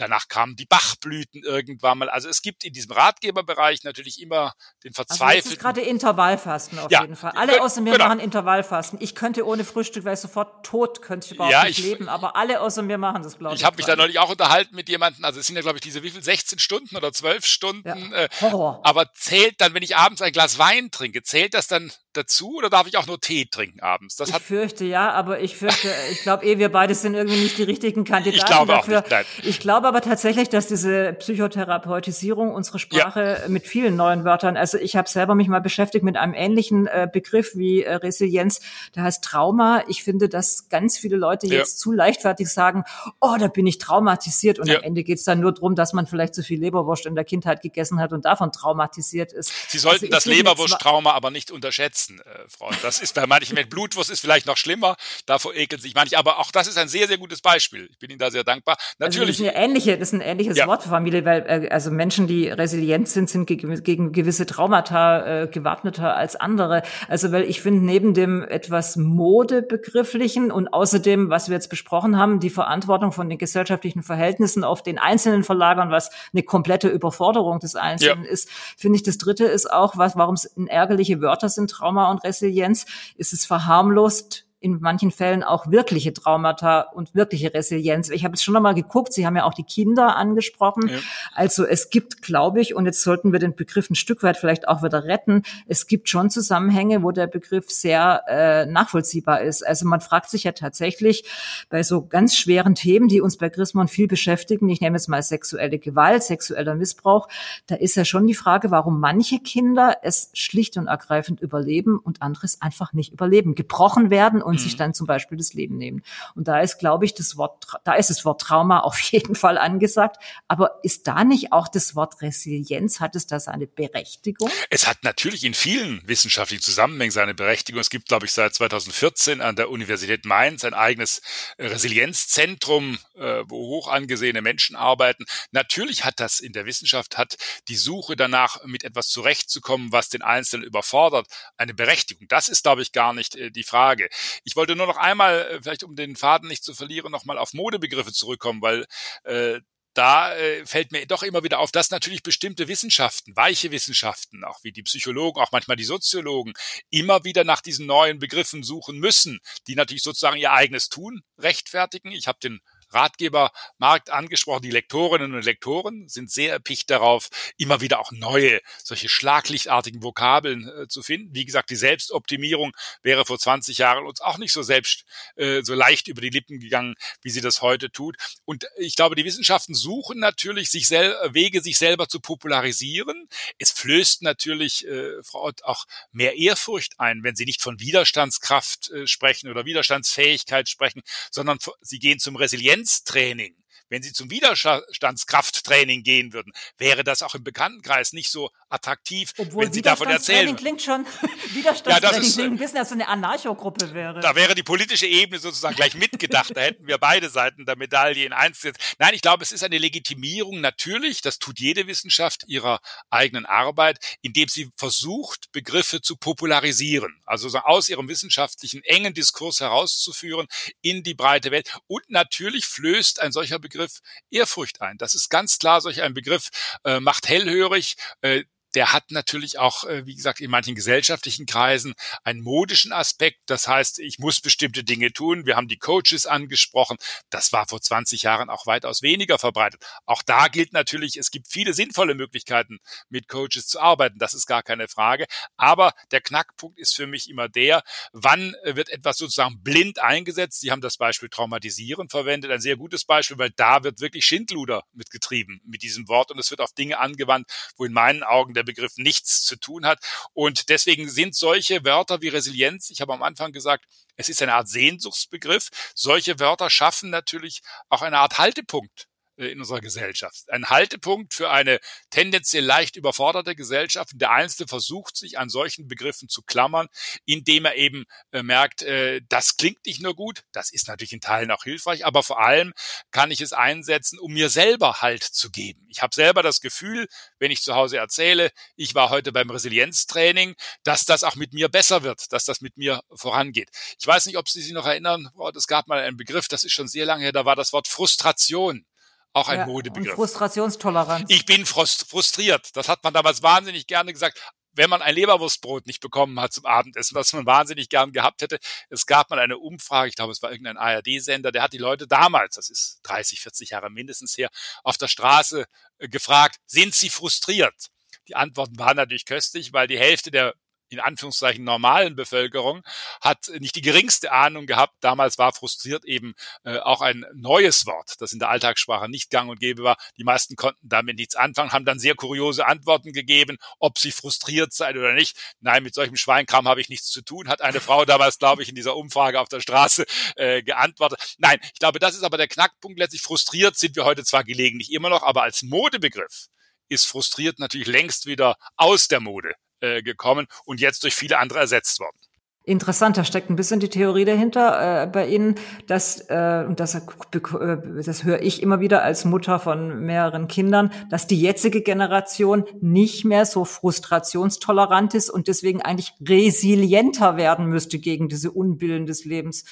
Danach 0.03 0.27
kamen 0.27 0.57
die 0.57 0.67
Bachblüten 0.67 1.45
irgendwann 1.45 1.99
mal. 1.99 2.11
Also 2.11 2.29
es 2.29 2.43
gibt 2.43 2.65
in 2.65 2.73
diesem 2.73 2.91
Ratgeberbereich 2.91 3.85
natürlich 3.85 4.21
immer 4.21 4.53
den 4.83 4.93
verzweifelten. 4.93 5.27
Also 5.27 5.37
jetzt 5.37 5.53
ist 5.53 5.61
gerade 5.61 5.81
Intervallfasten 5.81 6.81
auf 6.81 6.91
ja, 6.91 7.03
jeden 7.03 7.15
Fall. 7.15 7.31
Alle 7.37 7.63
außer 7.63 7.81
mir 7.81 7.93
genau. 7.93 8.09
machen 8.09 8.19
Intervallfasten. 8.19 9.01
Ich 9.01 9.15
könnte 9.15 9.47
ohne 9.47 9.65
Frühstück, 9.65 10.05
weil 10.05 10.15
ich 10.15 10.21
sofort 10.21 10.67
tot 10.67 11.03
könnte 11.03 11.27
ich 11.27 11.35
überhaupt 11.35 11.53
ja, 11.53 11.63
nicht 11.67 11.79
ich, 11.79 11.85
leben. 11.85 12.09
Aber 12.09 12.35
alle 12.35 12.61
außer 12.61 12.83
mir 12.83 12.99
machen 12.99 13.23
das, 13.23 13.39
glaube 13.39 13.55
ich. 13.55 13.61
Ich 13.61 13.65
habe 13.65 13.77
mich 13.77 13.87
da 13.87 13.95
neulich 13.95 14.19
auch 14.19 14.29
unterhalten 14.29 14.75
mit 14.75 14.89
jemandem. 14.89 15.25
Also 15.25 15.39
es 15.39 15.47
sind 15.47 15.55
ja, 15.55 15.63
glaube 15.63 15.77
ich, 15.77 15.83
diese 15.83 16.03
wie 16.03 16.11
viel 16.11 16.21
16 16.21 16.59
Stunden 16.59 16.97
oder 16.97 17.13
12 17.13 17.47
Stunden. 17.47 17.89
Ja. 17.89 18.25
Äh, 18.25 18.29
Horror. 18.41 18.81
aber 18.83 19.13
zählt 19.15 19.61
dann, 19.61 19.73
wenn 19.73 19.85
ich 19.85 19.97
abends 19.97 20.21
ein 20.21 20.33
Glas 20.33 20.59
Wein 20.59 20.91
trinke, 20.91 21.23
zählt 21.23 21.55
das 21.55 21.69
dann 21.69 21.93
dazu 22.13 22.57
oder 22.57 22.71
darf 22.71 22.87
ich 22.87 22.97
auch 22.97 23.07
nur 23.07 23.21
Tee 23.21 23.47
trinken 23.47 23.81
abends? 23.81 24.17
Das 24.17 24.31
ich 24.31 24.37
fürchte 24.37 24.85
ja, 24.85 25.11
aber 25.11 25.41
ich 25.41 25.57
fürchte, 25.57 25.89
ich 26.11 26.23
glaube 26.23 26.45
eh, 26.45 26.59
wir 26.59 26.71
beide 26.71 26.95
sind 26.95 27.15
irgendwie 27.15 27.41
nicht 27.41 27.59
die 27.59 27.63
richtigen 27.63 28.05
Kandidaten 28.05 28.37
ich 28.37 28.45
glaube 28.45 28.73
dafür. 28.73 28.99
Auch 28.99 29.03
nicht, 29.03 29.11
nein. 29.11 29.25
Ich 29.43 29.61
glaube 29.61 29.89
aber 29.89 30.01
tatsächlich, 30.01 30.49
dass 30.49 30.67
diese 30.67 31.13
Psychotherapeutisierung 31.15 32.53
unsere 32.53 32.79
Sprache 32.79 33.39
ja. 33.43 33.49
mit 33.49 33.67
vielen 33.67 33.97
neuen 33.97 34.25
Wörtern, 34.25 34.57
also 34.57 34.79
ich 34.79 34.97
habe 34.97 35.09
selber 35.09 35.35
mich 35.35 35.49
mal 35.49 35.61
beschäftigt 35.61 36.05
mit 36.05 36.17
einem 36.17 36.35
ähnlichen 36.35 36.87
äh, 36.87 37.09
Begriff 37.13 37.53
wie 37.55 37.83
äh, 37.83 37.95
Resilienz, 37.95 38.61
der 38.95 39.05
heißt 39.05 39.25
Trauma. 39.25 39.85
Ich 39.89 40.05
finde, 40.05 40.29
dass 40.29 40.69
ganz 40.69 40.99
viele 40.99 41.17
Leute 41.17 41.47
ja. 41.47 41.55
jetzt 41.55 41.79
zu 41.79 41.93
leichtfertig 41.93 42.49
sagen, 42.49 42.85
oh, 43.21 43.37
da 43.39 43.49
bin 43.49 43.67
ich 43.67 43.79
traumatisiert 43.79 44.59
und 44.59 44.69
ja. 44.69 44.77
am 44.77 44.83
Ende 44.83 45.05
geht 45.05 45.19
es 45.19 45.25
dann 45.25 45.41
nur 45.41 45.53
darum, 45.53 45.75
dass 45.75 45.93
man 45.93 46.07
vielleicht 46.07 46.35
zu 46.35 46.43
viel 46.43 46.61
Leberwurst 46.61 47.07
in 47.07 47.15
der 47.15 47.25
Kindheit 47.25 47.63
gegessen 47.63 48.01
hat 48.01 48.13
und 48.13 48.25
davon 48.25 48.53
traumatisiert 48.53 49.33
ist. 49.33 49.53
Sie 49.71 49.79
sollten 49.79 50.07
also 50.07 50.17
das 50.17 50.25
Leberwursttrauma 50.27 51.13
aber 51.13 51.31
nicht 51.31 51.51
unterschätzen 51.51 52.02
essen, 52.03 52.21
äh, 52.21 52.49
Freund. 52.49 52.77
Das 52.83 53.01
ist 53.01 53.15
bei 53.15 53.27
manchen 53.27 53.55
mit 53.55 53.71
Blutwurst 53.71 54.11
ist 54.11 54.21
vielleicht 54.21 54.47
noch 54.47 54.57
schlimmer, 54.57 54.97
davor 55.27 55.55
ekeln 55.55 55.81
sich 55.81 55.95
manche, 55.95 56.19
aber 56.19 56.39
auch 56.39 56.51
das 56.51 56.67
ist 56.67 56.79
ein 56.79 56.89
sehr, 56.89 57.07
sehr 57.07 57.19
gutes 57.19 57.41
Beispiel. 57.41 57.89
Ich 57.91 57.99
bin 57.99 58.11
Ihnen 58.11 58.19
da 58.19 58.31
sehr 58.31 58.45
dankbar. 58.45 58.77
Natürlich. 58.99 59.29
Also 59.29 59.45
das 59.45 59.53
ist 59.53 59.57
eine 59.57 59.65
ähnliche, 59.65 59.99
das 59.99 60.09
ist 60.09 60.15
ein 60.15 60.21
ähnliches 60.21 60.57
ja. 60.57 60.67
Wort 60.67 60.83
für 60.83 60.89
Familie, 60.89 61.25
weil 61.25 61.45
äh, 61.47 61.69
also 61.71 61.91
Menschen, 61.91 62.27
die 62.27 62.49
resilient 62.49 63.09
sind, 63.09 63.31
sind 63.31 63.47
gegen, 63.47 63.83
gegen 63.83 64.13
gewisse 64.13 64.47
Traumata 64.47 65.43
äh, 65.43 65.47
gewappneter 65.47 66.17
als 66.17 66.37
andere. 66.37 66.83
Also 67.09 67.33
weil 67.33 67.45
ich 67.45 67.61
finde, 67.61 67.85
neben 67.85 68.15
dem 68.15 68.43
etwas 68.43 68.97
modebegrifflichen 68.97 70.51
und 70.51 70.69
außerdem, 70.69 71.31
was 71.31 71.49
wir 71.49 71.55
jetzt 71.55 71.69
besprochen 71.69 72.19
haben, 72.19 72.41
die 72.41 72.51
Verantwortung 72.51 73.13
von 73.13 73.29
den 73.29 73.39
gesellschaftlichen 73.39 74.03
Verhältnissen 74.03 74.65
auf 74.65 74.83
den 74.83 74.99
Einzelnen 74.99 75.45
verlagern, 75.45 75.91
was 75.91 76.11
eine 76.33 76.43
komplette 76.43 76.89
Überforderung 76.89 77.61
des 77.61 77.77
Einzelnen 77.77 78.25
ja. 78.25 78.31
ist, 78.31 78.49
finde 78.77 78.97
ich, 78.97 79.03
das 79.03 79.19
dritte 79.19 79.45
ist 79.45 79.71
auch, 79.71 79.97
was, 79.97 80.17
warum 80.17 80.35
es 80.35 80.45
ärgerliche 80.67 81.21
Wörter 81.21 81.49
sind, 81.49 81.71
Traum 81.71 81.92
Trauma 81.93 82.11
und 82.11 82.25
Resilienz 82.25 82.87
ist 83.17 83.33
es 83.35 83.45
verharmlost 83.45 84.47
in 84.63 84.81
manchen 84.81 85.11
Fällen 85.11 85.43
auch 85.43 85.71
wirkliche 85.71 86.13
Traumata 86.13 86.83
und 86.83 87.15
wirkliche 87.15 87.53
Resilienz. 87.53 88.09
Ich 88.11 88.25
habe 88.25 88.35
jetzt 88.35 88.45
schon 88.45 88.55
nochmal 88.55 88.75
geguckt, 88.75 89.13
Sie 89.13 89.27
haben 89.27 89.37
ja 89.37 89.45
auch 89.45 89.55
die 89.55 89.65
Kinder 89.65 90.17
angesprochen. 90.17 90.89
Ja. 90.89 90.99
Also 91.35 91.67
es 91.67 91.91
gibt, 91.91 92.23
glaube 92.23 92.61
ich, 92.61 92.75
und 92.75 92.87
jetzt 92.87 93.03
sollten 93.03 93.33
wir 93.33 93.41
den 93.41 93.57
Begriff 93.57 93.91
ein 93.91 93.95
Stück 93.97 94.23
weit 94.23 94.37
vielleicht 94.37 94.69
auch 94.69 94.83
wieder 94.83 95.05
retten, 95.05 95.43
es 95.67 95.87
gibt 95.87 96.09
schon 96.09 96.31
Zusammenhänge, 96.31 97.03
wo 97.03 97.11
der 97.11 97.27
Begriff 97.27 97.71
sehr 97.71 98.23
äh, 98.29 98.67
nachvollziehbar 98.67 99.43
ist. 99.43 99.67
Also 99.67 99.87
man 99.87 100.01
fragt 100.01 100.31
sich 100.31 100.45
ja 100.45 100.53
tatsächlich 100.53 101.25
bei 101.69 101.83
so 101.83 102.07
ganz 102.07 102.37
schweren 102.37 102.75
Themen, 102.75 103.09
die 103.09 103.21
uns 103.21 103.37
bei 103.37 103.49
Grismon 103.49 103.89
viel 103.89 104.07
beschäftigen, 104.07 104.69
ich 104.69 104.81
nehme 104.81 104.97
jetzt 104.97 105.09
mal 105.09 105.23
sexuelle 105.23 105.79
Gewalt, 105.79 106.23
sexueller 106.23 106.75
Missbrauch, 106.75 107.29
da 107.67 107.75
ist 107.75 107.97
ja 107.97 108.05
schon 108.05 108.27
die 108.27 108.35
Frage, 108.35 108.71
warum 108.71 109.01
manche 109.01 109.41
Kinder 109.41 109.97
es 110.03 110.31
schlicht 110.35 110.77
und 110.77 110.87
ergreifend 110.87 111.41
überleben 111.41 111.99
und 111.99 112.23
anderes 112.23 112.61
einfach 112.63 112.93
nicht 112.93 113.13
überleben, 113.13 113.55
gebrochen 113.55 114.11
werden 114.11 114.43
und 114.43 114.52
und 114.53 114.61
mhm. 114.61 114.65
sich 114.65 114.77
dann 114.77 114.93
zum 114.93 115.07
Beispiel 115.07 115.39
das 115.39 115.55
Leben 115.55 115.79
nehmen. 115.79 116.03
Und 116.35 116.47
da 116.47 116.61
ist, 116.61 116.79
glaube 116.79 117.07
ich, 117.07 117.15
das 117.15 117.39
Wort, 117.39 117.67
da 117.85 117.95
ist 117.95 118.11
das 118.11 118.25
Wort 118.25 118.43
Trauma 118.43 118.81
auf 118.93 118.99
jeden 119.01 119.35
Fall 119.35 119.59
angesagt. 119.59 120.23
Aber 120.47 120.79
ist 120.83 121.09
da 121.09 121.25
nicht 121.25 121.53
auch 121.53 121.69
das 121.69 121.97
Wort 121.97 122.21
Resilienz, 122.21 123.01
hat 123.01 123.17
es 123.17 123.27
da 123.27 123.41
seine 123.41 123.67
Berechtigung? 123.67 124.51
Es 124.69 124.87
hat 124.87 124.99
natürlich 125.03 125.45
in 125.45 125.55
vielen 125.55 126.07
wissenschaftlichen 126.07 126.63
Zusammenhängen 126.63 127.11
seine 127.11 127.35
Berechtigung. 127.35 127.81
Es 127.81 127.91
gibt, 127.91 128.09
glaube 128.09 128.27
ich, 128.27 128.33
seit 128.33 128.55
2014 128.55 129.41
an 129.41 129.57
der 129.57 129.71
Universität 129.71 130.27
Mainz 130.27 130.65
ein 130.65 130.75
eigenes 130.75 131.23
Resilienzzentrum, 131.59 132.99
äh, 133.15 133.43
wo 133.47 133.69
hoch 133.69 133.89
angesehene 133.89 134.43
Menschen 134.43 134.77
arbeiten. 134.77 135.25
Natürlich 135.51 136.05
hat 136.05 136.21
das 136.21 136.41
in 136.41 136.53
der 136.53 136.67
Wissenschaft, 136.67 137.17
hat 137.17 137.37
die 137.69 137.77
Suche 137.77 138.17
danach, 138.17 138.63
mit 138.65 138.85
etwas 138.85 139.09
zurechtzukommen, 139.09 139.93
was 139.93 140.09
den 140.09 140.23
Einzelnen 140.23 140.65
überfordert, 140.65 141.27
eine 141.57 141.75
Berechtigung. 141.75 142.29
Das 142.29 142.49
ist, 142.49 142.63
glaube 142.63 142.83
ich, 142.83 142.93
gar 142.93 143.13
nicht 143.13 143.37
äh, 143.37 143.51
die 143.51 143.65
Frage. 143.65 144.09
Ich 144.45 144.57
wollte 144.57 144.77
nur 144.77 144.87
noch 144.87 144.97
einmal, 144.97 145.41
äh, 145.43 145.63
vielleicht 145.63 145.85
um 145.85 145.97
den 145.97 146.17
Faden 146.17 146.49
nicht 146.49 146.65
zu 146.65 146.75
verlieren, 146.75 147.13
nochmal 147.13 147.39
auf 147.39 147.53
Modebegriffe 147.53 148.13
zurückkommen, 148.13 148.63
weil 148.63 148.87
äh, 149.25 149.61
da 149.95 150.35
äh, 150.35 150.65
fällt 150.65 150.91
mir 150.93 151.07
doch 151.07 151.23
immer 151.23 151.45
wieder 151.45 151.59
auf, 151.59 151.71
dass 151.71 151.91
natürlich 151.91 152.23
bestimmte 152.23 152.69
Wissenschaften, 152.69 153.37
weiche 153.37 153.71
Wissenschaften, 153.71 154.45
auch 154.45 154.63
wie 154.63 154.73
die 154.73 154.83
Psychologen, 154.83 155.41
auch 155.41 155.53
manchmal 155.53 155.77
die 155.77 155.85
Soziologen, 155.85 156.55
immer 156.91 157.25
wieder 157.25 157.45
nach 157.45 157.61
diesen 157.61 157.87
neuen 157.87 158.19
Begriffen 158.19 158.63
suchen 158.63 158.99
müssen, 158.99 159.41
die 159.67 159.75
natürlich 159.75 160.03
sozusagen 160.03 160.39
ihr 160.39 160.53
eigenes 160.53 160.89
Tun 160.89 161.23
rechtfertigen. 161.39 162.11
Ich 162.11 162.27
habe 162.27 162.39
den 162.43 162.61
Ratgebermarkt 162.95 164.11
angesprochen. 164.11 164.63
Die 164.63 164.71
Lektorinnen 164.71 165.35
und 165.35 165.45
Lektoren 165.45 166.09
sind 166.09 166.31
sehr 166.31 166.53
erpicht 166.53 166.91
darauf, 166.91 167.29
immer 167.57 167.81
wieder 167.81 168.01
auch 168.01 168.13
neue, 168.13 168.61
solche 168.83 169.09
schlaglichtartigen 169.09 170.03
Vokabeln 170.03 170.69
äh, 170.69 170.89
zu 170.89 171.03
finden. 171.03 171.35
Wie 171.35 171.45
gesagt, 171.45 171.71
die 171.71 171.77
Selbstoptimierung 171.77 172.73
wäre 173.03 173.25
vor 173.25 173.39
20 173.39 173.79
Jahren 173.79 174.07
uns 174.07 174.21
auch 174.21 174.39
nicht 174.39 174.53
so 174.53 174.63
selbst, 174.63 175.05
äh, 175.37 175.63
so 175.63 175.75
leicht 175.75 176.09
über 176.09 176.21
die 176.21 176.31
Lippen 176.31 176.61
gegangen, 176.61 176.95
wie 177.23 177.31
sie 177.31 177.41
das 177.41 177.63
heute 177.63 177.91
tut. 177.91 178.17
Und 178.45 178.67
ich 178.77 178.97
glaube, 178.97 179.15
die 179.15 179.25
Wissenschaften 179.25 179.75
suchen 179.75 180.19
natürlich 180.19 180.71
sich 180.71 180.89
sel 180.89 181.15
Wege, 181.31 181.61
sich 181.61 181.79
selber 181.79 182.09
zu 182.09 182.21
popularisieren. 182.21 183.29
Es 183.59 183.71
flößt 183.73 184.23
natürlich, 184.23 184.87
äh, 184.87 185.23
Frau 185.23 185.45
Ott, 185.45 185.65
auch 185.65 185.85
mehr 186.13 186.37
Ehrfurcht 186.37 186.99
ein, 187.01 187.23
wenn 187.23 187.37
sie 187.37 187.45
nicht 187.45 187.63
von 187.63 187.81
Widerstandskraft 187.81 188.91
äh, 188.91 189.07
sprechen 189.07 189.51
oder 189.51 189.65
Widerstandsfähigkeit 189.65 190.69
sprechen, 190.69 191.03
sondern 191.31 191.59
sie 191.81 191.99
gehen 191.99 192.19
zum 192.19 192.37
Resilienz 192.37 192.82
Resilienztraining 192.83 193.55
wenn 193.93 194.03
Sie 194.03 194.15
zum 194.15 194.31
Widerstandskrafttraining 194.31 196.03
gehen 196.03 196.33
würden, 196.33 196.51
wäre 196.79 197.05
das 197.05 197.21
auch 197.21 197.35
im 197.35 197.45
Bekanntenkreis 197.45 198.15
nicht 198.15 198.31
so 198.31 198.51
attraktiv, 198.71 199.33
Obwohl 199.37 199.67
wenn 199.67 199.73
Sie 199.75 199.83
davon 199.83 200.09
erzählen. 200.09 200.57
klingt 200.57 200.81
schon 200.81 201.05
Widerstandstraining 201.53 202.03
ja, 202.03 202.19
das 202.19 202.27
ist, 202.27 202.41
ein 202.41 202.57
bisschen 202.57 202.79
als 202.79 202.89
so 202.89 202.95
eine 202.95 203.07
Anarchogruppe 203.07 203.93
wäre. 203.93 204.21
Da 204.21 204.35
wäre 204.35 204.55
die 204.55 204.63
politische 204.63 205.07
Ebene 205.07 205.39
sozusagen 205.39 205.77
gleich 205.77 205.95
mitgedacht. 205.95 206.57
da 206.57 206.63
hätten 206.63 206.87
wir 206.87 206.97
beide 206.97 207.29
Seiten 207.29 207.67
der 207.67 207.77
Medaille 207.77 208.25
in 208.25 208.33
eins 208.33 208.63
gesetzt. 208.63 208.97
Nein, 208.99 209.13
ich 209.13 209.21
glaube, 209.21 209.45
es 209.45 209.53
ist 209.53 209.63
eine 209.63 209.77
Legitimierung 209.77 210.63
natürlich, 210.63 211.21
das 211.21 211.39
tut 211.39 211.61
jede 211.61 211.87
Wissenschaft 211.87 212.45
ihrer 212.47 212.81
eigenen 213.11 213.45
Arbeit, 213.45 213.99
indem 214.23 214.49
sie 214.49 214.71
versucht, 214.79 215.53
Begriffe 215.53 216.01
zu 216.01 216.17
popularisieren, 216.17 217.21
also 217.27 217.51
so 217.51 217.59
aus 217.59 217.91
ihrem 217.91 218.09
wissenschaftlichen 218.09 218.83
engen 218.85 219.13
Diskurs 219.13 219.61
herauszuführen 219.61 220.47
in 220.81 221.03
die 221.03 221.13
breite 221.13 221.51
Welt. 221.51 221.79
Und 221.89 222.09
natürlich 222.09 222.65
flößt 222.65 223.21
ein 223.21 223.33
solcher 223.33 223.59
Begriff 223.59 223.82
Begriff 223.83 224.01
Ehrfurcht 224.31 224.81
ein. 224.81 224.97
Das 224.99 225.15
ist 225.15 225.29
ganz 225.29 225.59
klar 225.59 225.81
solch 225.81 226.03
ein 226.03 226.15
Begriff, 226.15 226.49
äh, 226.85 227.01
macht 227.01 227.29
hellhörig, 227.29 227.97
äh, 228.21 228.45
der 228.75 228.93
hat 228.93 229.11
natürlich 229.11 229.59
auch, 229.59 229.85
äh, 229.85 230.07
wie 230.07 230.15
gesagt, 230.15 230.41
in 230.41 230.51
manchen 230.51 230.75
gesellschaftlichen 230.75 231.47
Kreisen 231.47 231.95
einen 232.25 232.41
modischen 232.41 232.93
Aspekt. 232.93 233.41
Das 233.47 233.69
heißt, 233.69 233.99
ich 233.99 234.19
muss 234.19 234.41
bestimmte 234.41 234.85
Dinge 234.85 235.13
tun. 235.13 235.47
Wir 235.47 235.57
haben 235.57 235.69
die 235.69 235.79
Coaches 235.79 236.27
angesprochen. 236.27 236.97
Das 237.31 237.53
war 237.53 237.67
vor 237.67 237.81
20 237.81 238.23
Jahren 238.23 238.51
auch 238.51 238.67
weitaus 238.67 239.03
weniger 239.03 239.39
verbreitet. 239.39 239.85
Auch 240.07 240.23
da 240.23 240.49
gilt 240.49 240.73
natürlich, 240.73 241.17
es 241.17 241.31
gibt 241.31 241.49
viele 241.49 241.75
sinnvolle 241.75 242.15
Möglichkeiten, 242.15 242.79
mit 243.09 243.29
Coaches 243.29 243.67
zu 243.67 243.81
arbeiten. 243.81 244.19
Das 244.19 244.35
ist 244.35 244.47
gar 244.47 244.63
keine 244.63 244.89
Frage. 244.89 245.27
Aber 245.57 245.93
der 246.11 246.21
Knackpunkt 246.21 246.79
ist 246.79 246.95
für 246.95 247.07
mich 247.07 247.29
immer 247.29 247.49
der, 247.49 247.83
wann 248.13 248.55
wird 248.65 248.89
etwas 248.89 249.19
sozusagen 249.19 249.63
blind 249.63 249.99
eingesetzt? 249.99 250.61
Sie 250.61 250.71
haben 250.71 250.81
das 250.81 250.97
Beispiel 250.97 251.29
Traumatisieren 251.29 252.09
verwendet. 252.09 252.51
Ein 252.51 252.61
sehr 252.61 252.77
gutes 252.77 253.05
Beispiel, 253.05 253.39
weil 253.39 253.51
da 253.51 253.85
wird 253.85 254.01
wirklich 254.01 254.25
Schindluder 254.25 254.85
mitgetrieben 254.93 255.61
mit 255.65 255.83
diesem 255.83 256.09
Wort 256.09 256.31
und 256.31 256.39
es 256.39 256.51
wird 256.51 256.61
auf 256.61 256.73
Dinge 256.73 256.99
angewandt, 256.99 257.51
wo 257.77 257.85
in 257.85 257.93
meinen 257.93 258.23
Augen 258.23 258.55
der 258.55 258.62
der 258.63 258.73
Begriff 258.73 258.97
nichts 258.97 259.43
zu 259.43 259.57
tun 259.57 259.87
hat. 259.87 259.99
Und 260.33 260.69
deswegen 260.69 261.09
sind 261.09 261.35
solche 261.35 261.85
Wörter 261.85 262.23
wie 262.23 262.29
Resilienz, 262.29 262.91
ich 262.91 263.01
habe 263.01 263.13
am 263.13 263.23
Anfang 263.23 263.53
gesagt, 263.53 263.87
es 264.17 264.29
ist 264.29 264.43
eine 264.43 264.55
Art 264.55 264.69
Sehnsuchtsbegriff. 264.69 265.69
Solche 265.95 266.39
Wörter 266.39 266.71
schaffen 266.71 267.11
natürlich 267.11 267.63
auch 267.89 268.03
eine 268.03 268.19
Art 268.19 268.39
Haltepunkt 268.39 269.09
in 269.37 269.61
unserer 269.61 269.81
Gesellschaft. 269.81 270.51
Ein 270.51 270.69
Haltepunkt 270.69 271.35
für 271.35 271.51
eine 271.51 271.81
tendenziell 272.11 272.65
leicht 272.65 272.97
überforderte 272.97 273.55
Gesellschaft. 273.55 274.13
Der 274.15 274.31
Einzelne 274.31 274.69
versucht 274.69 275.17
sich 275.17 275.39
an 275.39 275.49
solchen 275.49 275.89
Begriffen 275.89 276.29
zu 276.29 276.43
klammern, 276.43 276.89
indem 277.25 277.65
er 277.65 277.77
eben 277.77 278.05
äh, 278.33 278.43
merkt, 278.43 278.83
äh, 278.83 279.21
das 279.29 279.57
klingt 279.57 279.85
nicht 279.87 280.03
nur 280.03 280.15
gut, 280.15 280.43
das 280.53 280.71
ist 280.71 280.89
natürlich 280.89 281.13
in 281.13 281.21
Teilen 281.21 281.51
auch 281.51 281.65
hilfreich, 281.65 282.05
aber 282.05 282.23
vor 282.23 282.41
allem 282.41 282.73
kann 283.11 283.31
ich 283.31 283.41
es 283.41 283.53
einsetzen, 283.53 284.19
um 284.19 284.33
mir 284.33 284.49
selber 284.49 285.01
Halt 285.01 285.23
zu 285.25 285.51
geben. 285.51 285.87
Ich 285.89 286.03
habe 286.03 286.15
selber 286.15 286.43
das 286.43 286.61
Gefühl, 286.61 287.09
wenn 287.39 287.51
ich 287.51 287.63
zu 287.63 287.75
Hause 287.75 287.97
erzähle, 287.97 288.51
ich 288.77 288.95
war 288.95 289.11
heute 289.11 289.33
beim 289.33 289.51
Resilienztraining, 289.51 290.55
dass 290.85 291.05
das 291.05 291.25
auch 291.25 291.37
mit 291.37 291.55
mir 291.55 291.69
besser 291.69 292.03
wird, 292.03 292.33
dass 292.33 292.45
das 292.45 292.61
mit 292.61 292.77
mir 292.77 293.03
vorangeht. 293.15 293.71
Ich 293.99 294.07
weiß 294.07 294.27
nicht, 294.27 294.37
ob 294.37 294.49
Sie 294.49 294.61
sich 294.61 294.73
noch 294.73 294.87
erinnern, 294.87 295.31
es 295.57 295.67
gab 295.67 295.89
mal 295.89 296.01
einen 296.01 296.17
Begriff, 296.17 296.49
das 296.49 296.65
ist 296.65 296.73
schon 296.73 296.89
sehr 296.89 297.07
lange 297.07 297.25
her, 297.25 297.33
da 297.33 297.45
war 297.45 297.57
das 297.57 297.73
Wort 297.73 297.89
Frustration 297.89 298.85
auch 299.33 299.49
ein 299.49 299.61
ja, 299.61 299.67
Modebegriff. 299.67 300.15
Frustrationstoleranz. 300.15 301.25
Ich 301.29 301.47
bin 301.47 301.65
frustriert. 301.67 302.77
Das 302.77 302.89
hat 302.89 303.03
man 303.05 303.15
damals 303.15 303.43
wahnsinnig 303.43 303.87
gerne 303.87 304.13
gesagt. 304.13 304.41
Wenn 304.75 304.89
man 304.89 305.03
ein 305.03 305.15
Leberwurstbrot 305.15 305.87
nicht 305.87 306.01
bekommen 306.01 306.41
hat 306.41 306.55
zum 306.55 306.65
Abendessen, 306.65 307.15
was 307.15 307.35
man 307.35 307.45
wahnsinnig 307.45 307.91
gern 307.91 308.13
gehabt 308.13 308.41
hätte, 308.41 308.59
es 308.89 309.05
gab 309.05 309.29
mal 309.29 309.39
eine 309.39 309.59
Umfrage, 309.59 310.09
ich 310.09 310.17
glaube, 310.17 310.33
es 310.33 310.41
war 310.41 310.51
irgendein 310.51 310.79
ARD-Sender, 310.79 311.53
der 311.53 311.63
hat 311.63 311.75
die 311.75 311.79
Leute 311.79 312.07
damals, 312.07 312.55
das 312.55 312.71
ist 312.71 313.01
30, 313.03 313.41
40 313.41 313.71
Jahre 313.71 313.91
mindestens 313.91 314.37
her, 314.39 314.49
auf 314.83 314.97
der 314.97 315.09
Straße 315.09 315.67
äh, 315.99 316.09
gefragt, 316.09 316.57
sind 316.67 316.95
sie 316.95 317.11
frustriert? 317.11 317.89
Die 318.29 318.35
Antworten 318.35 318.79
waren 318.79 318.97
natürlich 318.97 319.27
köstlich, 319.27 319.75
weil 319.75 319.89
die 319.89 319.99
Hälfte 319.99 320.31
der 320.31 320.55
in 320.93 321.01
Anführungszeichen 321.01 321.65
normalen 321.65 322.17
Bevölkerung 322.17 322.83
hat 323.21 323.51
nicht 323.59 323.77
die 323.77 323.83
geringste 323.83 324.33
Ahnung 324.33 324.67
gehabt. 324.67 324.95
Damals 325.01 325.39
war 325.39 325.53
frustriert 325.53 326.05
eben 326.05 326.35
äh, 326.65 326.79
auch 326.79 327.01
ein 327.01 327.25
neues 327.35 327.87
Wort, 327.87 328.15
das 328.21 328.33
in 328.33 328.39
der 328.39 328.51
Alltagssprache 328.51 329.09
nicht 329.09 329.31
gang 329.31 329.51
und 329.51 329.61
gäbe 329.61 329.83
war. 329.83 329.97
Die 330.17 330.25
meisten 330.25 330.57
konnten 330.57 330.89
damit 330.89 331.17
nichts 331.17 331.35
anfangen, 331.35 331.73
haben 331.73 331.85
dann 331.85 331.99
sehr 331.99 332.15
kuriose 332.15 332.67
Antworten 332.67 333.13
gegeben, 333.13 333.59
ob 333.79 333.99
sie 333.99 334.13
frustriert 334.13 334.73
seien 334.73 334.99
oder 334.99 335.15
nicht. 335.15 335.37
Nein, 335.61 335.83
mit 335.83 335.95
solchem 335.95 336.17
Schweinkram 336.17 336.69
habe 336.69 336.81
ich 336.81 336.89
nichts 336.89 337.09
zu 337.09 337.23
tun, 337.23 337.49
hat 337.49 337.63
eine 337.63 337.81
Frau 337.81 338.05
damals, 338.05 338.39
glaube 338.39 338.63
ich, 338.63 338.69
in 338.69 338.75
dieser 338.75 338.97
Umfrage 338.97 339.41
auf 339.41 339.49
der 339.49 339.61
Straße 339.61 340.05
äh, 340.37 340.63
geantwortet. 340.63 341.37
Nein, 341.39 341.59
ich 341.63 341.79
glaube, 341.79 341.99
das 341.99 342.15
ist 342.15 342.23
aber 342.23 342.37
der 342.37 342.49
Knackpunkt. 342.49 342.99
Letztlich 342.99 343.23
frustriert 343.23 343.77
sind 343.77 343.97
wir 343.97 344.05
heute 344.05 344.25
zwar 344.25 344.45
gelegentlich 344.45 344.93
immer 344.93 345.09
noch, 345.09 345.23
aber 345.23 345.43
als 345.43 345.63
Modebegriff 345.63 346.47
ist 346.89 347.07
frustriert 347.07 347.59
natürlich 347.59 347.87
längst 347.87 348.27
wieder 348.27 348.57
aus 348.77 349.09
der 349.09 349.21
Mode 349.21 349.55
äh, 349.83 350.03
gekommen 350.03 350.47
und 350.65 350.81
jetzt 350.81 351.05
durch 351.05 351.15
viele 351.15 351.39
andere 351.39 351.59
ersetzt 351.59 352.01
worden. 352.01 352.17
Interessant, 352.65 353.17
da 353.17 353.25
steckt 353.25 353.51
ein 353.51 353.57
bisschen 353.57 353.81
die 353.81 353.89
Theorie 353.89 354.25
dahinter 354.25 355.03
äh, 355.03 355.07
bei 355.09 355.27
Ihnen, 355.27 355.57
dass, 355.89 356.21
äh, 356.29 356.65
und 356.65 356.79
das, 356.79 356.95
äh, 356.95 357.01
das 357.33 358.23
höre 358.23 358.41
ich 358.41 358.63
immer 358.63 358.79
wieder 358.79 359.03
als 359.03 359.25
Mutter 359.25 359.59
von 359.59 360.07
mehreren 360.07 360.47
Kindern, 360.47 360.93
dass 361.11 361.27
die 361.27 361.41
jetzige 361.41 361.83
Generation 361.83 362.65
nicht 362.81 363.25
mehr 363.25 363.47
so 363.47 363.65
frustrationstolerant 363.65 365.13
ist 365.15 365.29
und 365.29 365.49
deswegen 365.49 365.83
eigentlich 365.83 366.13
resilienter 366.25 367.37
werden 367.37 367.67
müsste 367.67 367.99
gegen 367.99 368.29
diese 368.29 368.53
Unbillen 368.53 369.07
des 369.07 369.25
Lebens. 369.25 369.65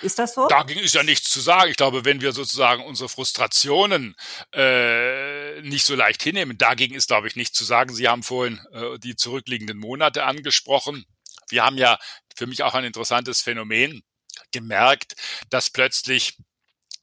Ist 0.00 0.18
das 0.18 0.32
so? 0.32 0.48
Dagegen 0.48 0.80
ist 0.80 0.94
ja 0.94 1.02
nichts 1.02 1.28
zu 1.28 1.40
sagen. 1.40 1.68
Ich 1.70 1.76
glaube, 1.76 2.06
wenn 2.06 2.22
wir 2.22 2.32
sozusagen 2.32 2.82
unsere 2.82 3.10
Frustrationen 3.10 4.16
äh, 4.52 5.41
nicht 5.62 5.84
so 5.84 5.94
leicht 5.94 6.22
hinnehmen, 6.22 6.58
dagegen 6.58 6.94
ist, 6.94 7.08
glaube 7.08 7.28
ich, 7.28 7.36
nichts 7.36 7.56
zu 7.56 7.64
sagen. 7.64 7.94
Sie 7.94 8.08
haben 8.08 8.22
vorhin 8.22 8.60
äh, 8.72 8.98
die 8.98 9.16
zurückliegenden 9.16 9.78
Monate 9.78 10.24
angesprochen. 10.24 11.04
Wir 11.48 11.64
haben 11.64 11.78
ja 11.78 11.98
für 12.34 12.46
mich 12.46 12.62
auch 12.62 12.74
ein 12.74 12.84
interessantes 12.84 13.42
Phänomen 13.42 14.02
gemerkt, 14.52 15.16
dass 15.50 15.70
plötzlich 15.70 16.38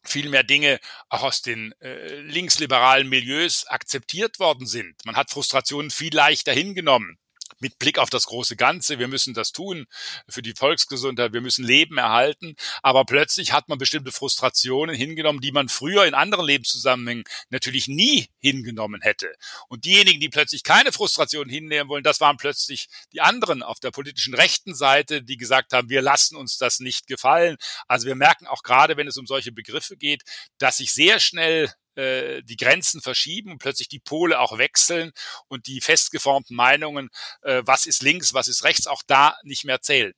viel 0.03 0.29
mehr 0.29 0.43
Dinge 0.43 0.79
auch 1.09 1.23
aus 1.23 1.41
den 1.41 1.73
äh, 1.81 2.21
linksliberalen 2.21 3.07
Milieus 3.07 3.67
akzeptiert 3.67 4.39
worden 4.39 4.65
sind. 4.65 4.95
Man 5.05 5.15
hat 5.15 5.29
Frustrationen 5.29 5.91
viel 5.91 6.15
leichter 6.15 6.53
hingenommen. 6.53 7.17
Mit 7.59 7.79
Blick 7.79 7.97
auf 7.97 8.09
das 8.09 8.25
große 8.25 8.55
Ganze. 8.55 8.99
Wir 8.99 9.07
müssen 9.07 9.33
das 9.33 9.51
tun 9.51 9.85
für 10.27 10.41
die 10.41 10.53
Volksgesundheit. 10.53 11.33
Wir 11.33 11.41
müssen 11.41 11.63
Leben 11.63 11.97
erhalten. 11.97 12.55
Aber 12.81 13.05
plötzlich 13.05 13.51
hat 13.51 13.69
man 13.69 13.77
bestimmte 13.77 14.11
Frustrationen 14.11 14.95
hingenommen, 14.95 15.41
die 15.41 15.51
man 15.51 15.69
früher 15.69 16.05
in 16.05 16.13
anderen 16.13 16.45
Lebenszusammenhängen 16.45 17.23
natürlich 17.49 17.87
nie 17.87 18.27
hingenommen 18.39 19.01
hätte. 19.01 19.33
Und 19.67 19.85
diejenigen, 19.85 20.19
die 20.19 20.29
plötzlich 20.29 20.63
keine 20.63 20.91
Frustrationen 20.91 21.49
hinnehmen 21.49 21.89
wollen, 21.89 22.03
das 22.03 22.21
waren 22.21 22.37
plötzlich 22.37 22.87
die 23.13 23.21
anderen 23.21 23.63
auf 23.63 23.79
der 23.79 23.91
politischen 23.91 24.33
rechten 24.33 24.75
Seite, 24.75 25.21
die 25.23 25.37
gesagt 25.37 25.73
haben, 25.73 25.89
wir 25.89 26.01
lassen 26.01 26.35
uns 26.35 26.57
das 26.57 26.79
nicht 26.79 27.07
gefallen. 27.07 27.57
Also 27.87 28.07
wir 28.07 28.15
merken 28.15 28.47
auch 28.47 28.63
gerade, 28.63 28.97
wenn 28.97 29.07
es 29.07 29.17
um 29.17 29.27
solche 29.27 29.51
Begriffe 29.51 29.97
geht, 29.97 30.23
dass 30.57 30.77
sich 30.77 30.93
sehr 30.93 31.19
schnell 31.19 31.71
äh, 31.99 32.41
die 32.43 32.55
Grenzen 32.55 33.01
verschieben 33.01 33.57
plötzlich 33.57 33.89
die 33.89 33.99
Pole 33.99 34.39
auch 34.39 34.57
wechseln 34.57 35.11
und 35.47 35.67
die 35.67 35.81
festgeformten 35.81 36.55
Meinungen, 36.55 37.09
äh, 37.41 37.61
was 37.65 37.85
ist 37.85 38.01
links, 38.01 38.33
was 38.33 38.47
ist 38.47 38.63
rechts, 38.63 38.87
auch 38.87 39.03
da 39.05 39.35
nicht 39.43 39.65
mehr 39.65 39.81
zählen. 39.81 40.13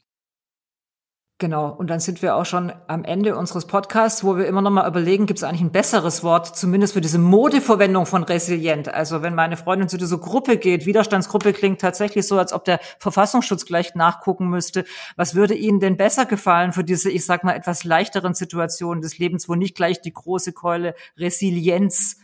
Genau, 1.42 1.70
und 1.70 1.90
dann 1.90 2.00
sind 2.00 2.22
wir 2.22 2.36
auch 2.36 2.46
schon 2.46 2.72
am 2.86 3.04
Ende 3.04 3.36
unseres 3.36 3.66
Podcasts, 3.66 4.24
wo 4.24 4.38
wir 4.38 4.46
immer 4.46 4.62
noch 4.62 4.70
mal 4.70 4.88
überlegen, 4.88 5.26
gibt 5.26 5.40
es 5.40 5.44
eigentlich 5.44 5.62
ein 5.62 5.72
besseres 5.72 6.24
Wort, 6.24 6.56
zumindest 6.56 6.94
für 6.94 7.02
diese 7.02 7.18
Modeverwendung 7.18 8.06
von 8.06 8.22
resilient. 8.22 8.94
Also 8.94 9.24
wenn 9.24 9.34
meine 9.34 9.58
Freundin 9.58 9.90
zu 9.90 9.98
dieser 9.98 10.20
Gruppe 10.20 10.58
geht, 10.58 10.86
Widerstandsgruppe 10.86 11.54
klingt 11.54 11.82
tatsächlich 11.82 12.28
so, 12.28 12.38
als 12.38 12.54
ob 12.54 12.64
der 12.66 12.80
Verfassungsschutz 13.00 13.66
gleich 13.66 13.96
nachgucken 13.96 14.50
müsste. 14.50 14.86
Was 15.16 15.34
würde 15.34 15.56
Ihnen 15.56 15.80
denn 15.80 15.98
besser 15.98 16.28
gefallen 16.28 16.74
für 16.74 16.84
diese, 16.84 17.10
ich 17.10 17.26
sag 17.26 17.44
mal, 17.44 17.56
etwas 17.56 17.86
leichteren 17.86 18.36
Situationen 18.36 19.02
des 19.02 19.18
Lebens, 19.18 19.50
wo 19.50 19.56
nicht 19.56 19.76
gleich 19.76 20.00
die 20.00 20.14
große 20.14 20.54
Keule 20.54 20.94
Resilienz 21.18 22.18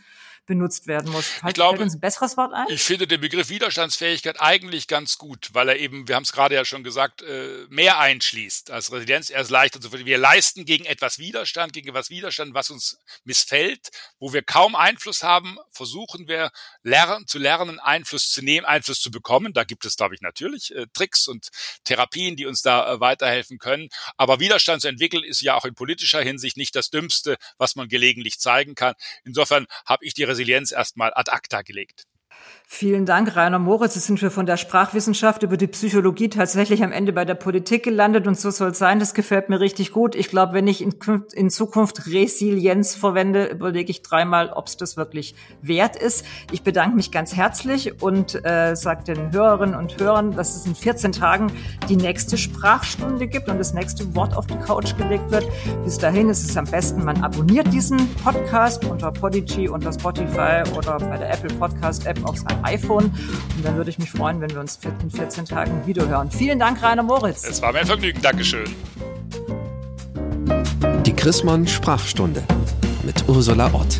benutzt 0.48 0.88
werden 0.88 1.12
muss. 1.12 1.26
Fällt, 1.26 1.50
ich 1.50 1.54
glaube, 1.54 1.82
uns 1.82 1.94
ein 1.94 2.00
besseres 2.00 2.36
Wort 2.36 2.52
ein? 2.52 2.66
Ich 2.70 2.82
finde 2.82 3.06
den 3.06 3.20
Begriff 3.20 3.50
Widerstandsfähigkeit 3.50 4.40
eigentlich 4.40 4.88
ganz 4.88 5.18
gut, 5.18 5.50
weil 5.52 5.68
er 5.68 5.76
eben, 5.78 6.08
wir 6.08 6.16
haben 6.16 6.24
es 6.24 6.32
gerade 6.32 6.56
ja 6.56 6.64
schon 6.64 6.82
gesagt, 6.82 7.22
äh, 7.22 7.66
mehr 7.68 8.00
einschließt 8.00 8.72
als 8.72 8.90
Residenz. 8.90 9.30
Er 9.30 9.42
ist 9.42 9.50
leichter 9.50 9.80
zu 9.80 9.92
Wir 9.92 10.18
leisten 10.18 10.64
gegen 10.64 10.86
etwas 10.86 11.18
Widerstand, 11.18 11.72
gegen 11.72 11.90
etwas 11.90 12.10
Widerstand, 12.10 12.54
was 12.54 12.70
uns 12.70 12.98
missfällt, 13.24 13.90
wo 14.18 14.32
wir 14.32 14.42
kaum 14.42 14.74
Einfluss 14.74 15.22
haben, 15.22 15.58
versuchen 15.70 16.26
wir 16.26 16.50
lernen, 16.82 17.26
zu 17.26 17.38
lernen, 17.38 17.78
Einfluss 17.78 18.30
zu 18.30 18.42
nehmen, 18.42 18.66
Einfluss 18.66 19.00
zu 19.00 19.10
bekommen. 19.10 19.52
Da 19.52 19.64
gibt 19.64 19.84
es, 19.84 19.96
glaube 19.96 20.14
ich, 20.14 20.22
natürlich 20.22 20.74
äh, 20.74 20.86
Tricks 20.94 21.28
und 21.28 21.50
Therapien, 21.84 22.36
die 22.36 22.46
uns 22.46 22.62
da 22.62 22.94
äh, 22.94 23.00
weiterhelfen 23.00 23.58
können. 23.58 23.90
Aber 24.16 24.40
Widerstand 24.40 24.82
zu 24.82 24.88
entwickeln 24.88 25.24
ist 25.24 25.42
ja 25.42 25.54
auch 25.54 25.66
in 25.66 25.74
politischer 25.74 26.22
Hinsicht 26.22 26.56
nicht 26.56 26.74
das 26.74 26.88
Dümmste, 26.88 27.36
was 27.58 27.76
man 27.76 27.88
gelegentlich 27.88 28.40
zeigen 28.40 28.74
kann. 28.74 28.94
Insofern 29.24 29.66
habe 29.84 30.06
ich 30.06 30.14
die 30.14 30.24
Resilienz 30.24 30.37
Resilienz 30.38 30.70
erstmal 30.70 31.10
ad 31.14 31.28
acta 31.28 31.62
gelegt. 31.62 32.06
Vielen 32.70 33.06
Dank, 33.06 33.34
Rainer 33.34 33.58
Moritz. 33.58 33.94
Jetzt 33.94 34.06
sind 34.06 34.20
wir 34.20 34.30
von 34.30 34.44
der 34.44 34.58
Sprachwissenschaft 34.58 35.42
über 35.42 35.56
die 35.56 35.66
Psychologie 35.66 36.28
tatsächlich 36.28 36.84
am 36.84 36.92
Ende 36.92 37.14
bei 37.14 37.24
der 37.24 37.34
Politik 37.34 37.82
gelandet 37.82 38.26
und 38.26 38.38
so 38.38 38.50
soll 38.50 38.70
es 38.72 38.78
sein. 38.78 39.00
Das 39.00 39.14
gefällt 39.14 39.48
mir 39.48 39.58
richtig 39.58 39.90
gut. 39.90 40.14
Ich 40.14 40.28
glaube, 40.28 40.52
wenn 40.52 40.66
ich 40.66 40.82
in, 40.82 41.50
Zukunft 41.50 42.06
Resilienz 42.06 42.94
verwende, 42.94 43.46
überlege 43.46 43.90
ich 43.90 44.02
dreimal, 44.02 44.50
ob 44.50 44.66
es 44.66 44.76
das 44.76 44.96
wirklich 44.96 45.34
wert 45.62 45.96
ist. 45.96 46.26
Ich 46.52 46.62
bedanke 46.62 46.94
mich 46.94 47.10
ganz 47.10 47.34
herzlich 47.34 48.02
und 48.02 48.44
äh, 48.44 48.76
sage 48.76 49.02
den 49.04 49.32
Hörerinnen 49.32 49.74
und 49.74 49.98
Hörern, 49.98 50.32
dass 50.32 50.54
es 50.54 50.66
in 50.66 50.74
14 50.74 51.12
Tagen 51.12 51.50
die 51.88 51.96
nächste 51.96 52.36
Sprachstunde 52.36 53.26
gibt 53.26 53.48
und 53.48 53.58
das 53.58 53.72
nächste 53.72 54.14
Wort 54.14 54.36
auf 54.36 54.46
die 54.46 54.58
Couch 54.58 54.96
gelegt 54.96 55.30
wird. 55.30 55.46
Bis 55.84 55.96
dahin 55.96 56.28
ist 56.28 56.48
es 56.48 56.56
am 56.56 56.66
besten, 56.66 57.04
man 57.04 57.24
abonniert 57.24 57.72
diesen 57.72 58.14
Podcast 58.16 58.84
unter 58.84 59.10
Podigy, 59.10 59.68
unter 59.68 59.92
Spotify 59.92 60.62
oder 60.76 60.98
bei 60.98 61.16
der 61.16 61.32
Apple 61.32 61.54
Podcast 61.56 62.06
App 62.06 62.22
auf 62.24 62.37
seinem 62.38 62.64
iPhone. 62.64 63.04
Und 63.04 63.64
dann 63.64 63.76
würde 63.76 63.90
ich 63.90 63.98
mich 63.98 64.10
freuen, 64.10 64.40
wenn 64.40 64.50
wir 64.50 64.60
uns 64.60 64.78
in 65.02 65.10
14 65.10 65.44
Tagen 65.44 65.86
wiederhören. 65.86 66.30
Vielen 66.30 66.58
Dank, 66.58 66.82
Rainer 66.82 67.02
Moritz. 67.02 67.44
Es 67.44 67.60
war 67.62 67.72
mir 67.72 67.80
ein 67.80 67.86
Vergnügen. 67.86 68.20
Dankeschön. 68.22 68.66
Die 71.04 71.12
Chrismon 71.12 71.66
Sprachstunde 71.66 72.42
mit 73.04 73.28
Ursula 73.28 73.72
Ott. 73.72 73.96